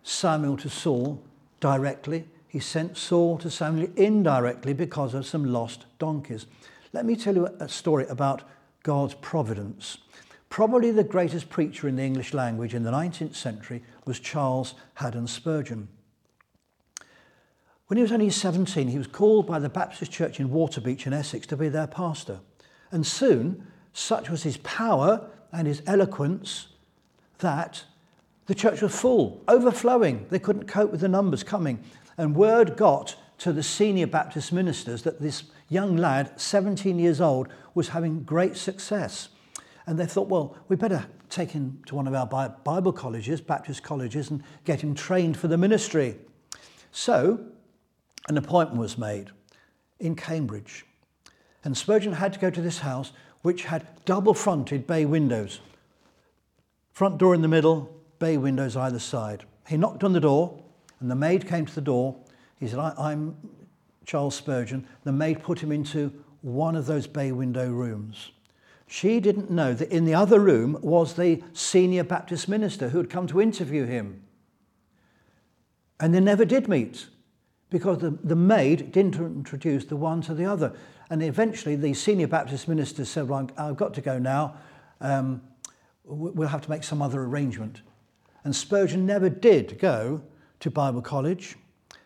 Samuel 0.03 0.57
to 0.57 0.69
Saul 0.69 1.21
directly. 1.59 2.25
He 2.47 2.59
sent 2.59 2.97
Saul 2.97 3.37
to 3.39 3.49
Samuel 3.49 3.89
indirectly 3.95 4.73
because 4.73 5.13
of 5.13 5.25
some 5.25 5.45
lost 5.45 5.85
donkeys. 5.99 6.45
Let 6.93 7.05
me 7.05 7.15
tell 7.15 7.35
you 7.35 7.47
a 7.59 7.67
story 7.67 8.05
about 8.07 8.43
God's 8.83 9.15
providence. 9.15 9.97
Probably 10.49 10.91
the 10.91 11.03
greatest 11.03 11.49
preacher 11.49 11.87
in 11.87 11.95
the 11.95 12.03
English 12.03 12.33
language 12.33 12.75
in 12.75 12.83
the 12.83 12.91
19th 12.91 13.35
century 13.35 13.81
was 14.05 14.19
Charles 14.19 14.75
Haddon 14.95 15.25
Spurgeon. 15.25 15.87
When 17.87 17.97
he 17.97 18.03
was 18.03 18.11
only 18.11 18.29
17, 18.29 18.87
he 18.87 18.97
was 18.97 19.07
called 19.07 19.47
by 19.47 19.59
the 19.59 19.69
Baptist 19.69 20.11
Church 20.11 20.39
in 20.39 20.49
Waterbeach 20.49 21.07
in 21.07 21.13
Essex 21.13 21.47
to 21.47 21.57
be 21.57 21.69
their 21.69 21.87
pastor. 21.87 22.39
And 22.91 23.05
soon, 23.05 23.65
such 23.93 24.29
was 24.29 24.43
his 24.43 24.57
power 24.57 25.29
and 25.53 25.67
his 25.67 25.81
eloquence 25.87 26.67
that 27.37 27.83
the 28.47 28.55
church 28.55 28.81
was 28.81 28.99
full, 28.99 29.41
overflowing. 29.47 30.25
They 30.29 30.39
couldn't 30.39 30.67
cope 30.67 30.91
with 30.91 31.01
the 31.01 31.07
numbers 31.07 31.43
coming. 31.43 31.81
And 32.17 32.35
word 32.35 32.75
got 32.75 33.15
to 33.39 33.53
the 33.53 33.63
senior 33.63 34.07
Baptist 34.07 34.51
ministers 34.51 35.03
that 35.03 35.21
this 35.21 35.43
young 35.69 35.95
lad, 35.95 36.39
17 36.39 36.99
years 36.99 37.21
old, 37.21 37.47
was 37.73 37.89
having 37.89 38.23
great 38.23 38.57
success. 38.57 39.29
And 39.85 39.97
they 39.97 40.05
thought, 40.05 40.27
well, 40.27 40.57
we 40.67 40.75
better 40.75 41.05
take 41.29 41.51
him 41.51 41.81
to 41.87 41.95
one 41.95 42.07
of 42.07 42.13
our 42.13 42.25
Bible 42.25 42.93
colleges, 42.93 43.41
Baptist 43.41 43.83
colleges, 43.83 44.29
and 44.29 44.43
get 44.65 44.81
him 44.81 44.93
trained 44.93 45.37
for 45.37 45.47
the 45.47 45.57
ministry. 45.57 46.15
So 46.91 47.39
an 48.29 48.37
appointment 48.37 48.79
was 48.79 48.97
made 48.97 49.31
in 49.99 50.15
Cambridge. 50.15 50.85
And 51.63 51.77
Spurgeon 51.77 52.13
had 52.13 52.33
to 52.33 52.39
go 52.39 52.49
to 52.49 52.61
this 52.61 52.79
house, 52.79 53.11
which 53.43 53.65
had 53.65 53.85
double 54.05 54.33
fronted 54.33 54.87
bay 54.87 55.05
windows. 55.05 55.61
Front 56.91 57.17
door 57.17 57.35
in 57.35 57.41
the 57.41 57.47
middle, 57.47 57.95
bay 58.19 58.37
windows 58.37 58.75
either 58.75 58.99
side. 58.99 59.45
He 59.67 59.77
knocked 59.77 60.03
on 60.03 60.13
the 60.13 60.19
door, 60.19 60.61
and 60.99 61.11
the 61.11 61.15
maid 61.15 61.47
came 61.47 61.65
to 61.65 61.75
the 61.75 61.81
door. 61.81 62.15
He 62.59 62.67
said, 62.67 62.79
I'm 62.79 63.35
Charles 64.05 64.35
Spurgeon. 64.35 64.87
The 65.03 65.11
maid 65.11 65.43
put 65.43 65.59
him 65.59 65.71
into 65.71 66.11
one 66.41 66.75
of 66.75 66.85
those 66.85 67.07
bay 67.07 67.31
window 67.31 67.69
rooms. 67.69 68.31
She 68.87 69.19
didn't 69.19 69.49
know 69.49 69.73
that 69.73 69.91
in 69.91 70.05
the 70.05 70.13
other 70.13 70.39
room 70.39 70.77
was 70.81 71.15
the 71.15 71.41
senior 71.53 72.03
Baptist 72.03 72.47
minister 72.47 72.89
who 72.89 72.99
had 72.99 73.09
come 73.09 73.27
to 73.27 73.41
interview 73.41 73.85
him. 73.85 74.23
And 75.99 76.13
they 76.13 76.19
never 76.19 76.45
did 76.45 76.67
meet 76.67 77.07
because 77.73 77.97
the, 77.97 78.11
the 78.23 78.35
maid 78.35 78.91
didn't 78.91 79.15
introduce 79.15 79.83
the 79.85 79.95
one 79.95 80.21
to 80.21 80.35
the 80.35 80.45
other. 80.45 80.71
And 81.09 81.23
eventually 81.23 81.75
the 81.75 81.95
senior 81.95 82.27
Baptist 82.27 82.67
minister 82.67 83.03
said, 83.03 83.27
well, 83.27 83.49
I've 83.57 83.77
got 83.77 83.95
to 83.95 84.01
go 84.01 84.19
now. 84.19 84.57
Um, 85.01 85.41
we'll 86.05 86.47
have 86.47 86.61
to 86.61 86.69
make 86.69 86.83
some 86.83 87.01
other 87.01 87.23
arrangement. 87.23 87.81
And 88.43 88.55
Spurgeon 88.55 89.07
never 89.07 89.27
did 89.27 89.79
go 89.79 90.21
to 90.59 90.69
Bible 90.69 91.01
college. 91.01 91.55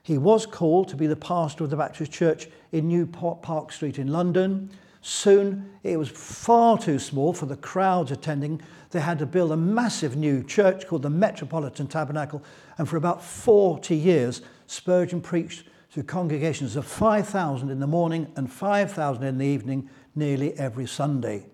He 0.04 0.18
was 0.18 0.46
called 0.46 0.88
to 0.88 0.96
be 0.96 1.06
the 1.06 1.18
pastor 1.18 1.66
of 1.66 1.70
the 1.70 1.76
Baptist 1.76 2.14
Church 2.14 2.48
in 2.72 2.88
New 2.88 3.06
Park 3.06 3.74
Street 3.74 4.00
in 4.00 4.08
London. 4.08 4.70
Soon 5.10 5.70
it 5.84 5.96
was 5.96 6.10
far 6.10 6.78
too 6.78 7.00
small 7.00 7.32
for 7.32 7.46
the 7.46 7.56
crowds 7.56 8.12
attending. 8.12 8.62
They 8.92 9.00
had 9.00 9.20
to 9.20 9.26
build 9.26 9.54
a 9.54 9.56
massive 9.56 10.18
new 10.18 10.44
church 10.44 10.86
called 10.86 11.04
the 11.04 11.10
Metropolitan 11.10 11.88
Tabernacle. 11.88 12.44
And 12.78 12.90
for 12.90 12.98
about 12.98 13.24
40 13.24 13.96
years, 13.96 14.42
Spurgeon 14.66 15.22
preached 15.22 15.70
to 15.94 16.04
congregations 16.04 16.76
of 16.76 16.86
5,000 16.86 17.70
in 17.70 17.80
the 17.80 17.88
morning 17.88 18.34
and 18.36 18.52
5,000 18.52 19.24
in 19.24 19.38
the 19.38 19.46
evening 19.46 19.90
nearly 20.14 20.52
every 20.60 20.86
Sunday. 20.86 21.46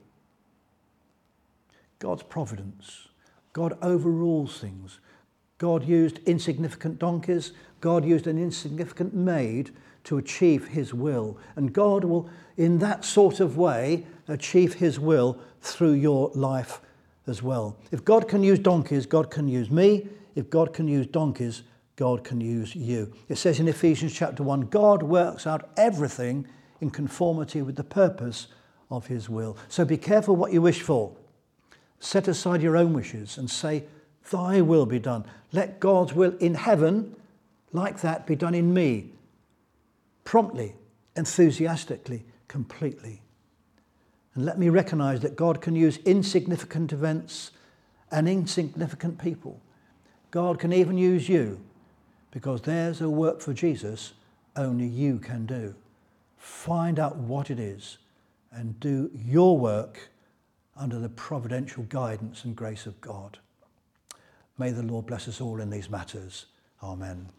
God's 1.99 2.23
providence. 2.23 3.09
God 3.53 3.77
overrules 3.83 4.57
things. 4.57 4.99
God 5.59 5.87
used 5.87 6.17
insignificant 6.25 6.97
donkeys. 6.97 7.51
God 7.81 8.03
used 8.03 8.25
an 8.25 8.39
insignificant 8.39 9.13
maid 9.13 9.69
to 10.05 10.17
achieve 10.17 10.67
his 10.67 10.93
will. 10.93 11.37
And 11.55 11.73
God 11.73 12.03
will, 12.03 12.29
in 12.57 12.79
that 12.79 13.05
sort 13.05 13.39
of 13.39 13.57
way, 13.57 14.05
achieve 14.27 14.75
his 14.75 14.99
will 14.99 15.39
through 15.61 15.93
your 15.93 16.31
life 16.33 16.81
as 17.27 17.41
well. 17.41 17.77
If 17.91 18.03
God 18.03 18.27
can 18.27 18.43
use 18.43 18.59
donkeys, 18.59 19.05
God 19.05 19.31
can 19.31 19.47
use 19.47 19.71
me. 19.71 20.07
If 20.35 20.49
God 20.49 20.73
can 20.73 20.87
use 20.87 21.07
donkeys, 21.07 21.63
God 21.95 22.23
can 22.23 22.41
use 22.41 22.75
you. 22.75 23.13
It 23.29 23.37
says 23.37 23.59
in 23.59 23.67
Ephesians 23.67 24.13
chapter 24.13 24.43
1 24.43 24.61
God 24.61 25.03
works 25.03 25.45
out 25.45 25.69
everything 25.77 26.47
in 26.81 26.89
conformity 26.89 27.61
with 27.61 27.75
the 27.75 27.83
purpose 27.83 28.47
of 28.89 29.07
his 29.07 29.29
will. 29.29 29.57
So 29.69 29.85
be 29.85 29.97
careful 29.97 30.35
what 30.35 30.51
you 30.51 30.61
wish 30.61 30.81
for. 30.81 31.15
Set 31.99 32.27
aside 32.27 32.61
your 32.61 32.75
own 32.75 32.93
wishes 32.93 33.37
and 33.37 33.49
say, 33.49 33.85
Thy 34.29 34.61
will 34.61 34.85
be 34.85 34.99
done. 34.99 35.25
Let 35.51 35.79
God's 35.79 36.13
will 36.13 36.35
in 36.37 36.55
heaven, 36.55 37.15
like 37.71 38.01
that, 38.01 38.25
be 38.25 38.35
done 38.35 38.55
in 38.55 38.73
me. 38.73 39.11
Promptly, 40.23 40.75
enthusiastically, 41.15 42.25
completely. 42.47 43.21
And 44.35 44.45
let 44.45 44.57
me 44.57 44.69
recognize 44.69 45.21
that 45.21 45.35
God 45.35 45.61
can 45.61 45.75
use 45.75 45.97
insignificant 46.05 46.91
events 46.91 47.51
and 48.11 48.27
insignificant 48.27 49.19
people. 49.19 49.61
God 50.31 50.59
can 50.59 50.73
even 50.73 50.97
use 50.97 51.29
you 51.29 51.59
because 52.31 52.61
there's 52.61 53.01
a 53.01 53.09
work 53.09 53.41
for 53.41 53.53
Jesus 53.53 54.13
only 54.55 54.87
you 54.87 55.19
can 55.19 55.45
do. 55.45 55.75
Find 56.37 56.99
out 56.99 57.17
what 57.17 57.49
it 57.49 57.59
is 57.59 57.97
and 58.51 58.79
do 58.79 59.11
your 59.13 59.57
work 59.57 60.09
under 60.75 60.99
the 60.99 61.09
providential 61.09 61.83
guidance 61.83 62.43
and 62.45 62.55
grace 62.55 62.85
of 62.85 62.99
God. 63.01 63.39
May 64.57 64.71
the 64.71 64.83
Lord 64.83 65.05
bless 65.05 65.27
us 65.27 65.41
all 65.41 65.59
in 65.59 65.69
these 65.69 65.89
matters. 65.89 66.45
Amen. 66.81 67.29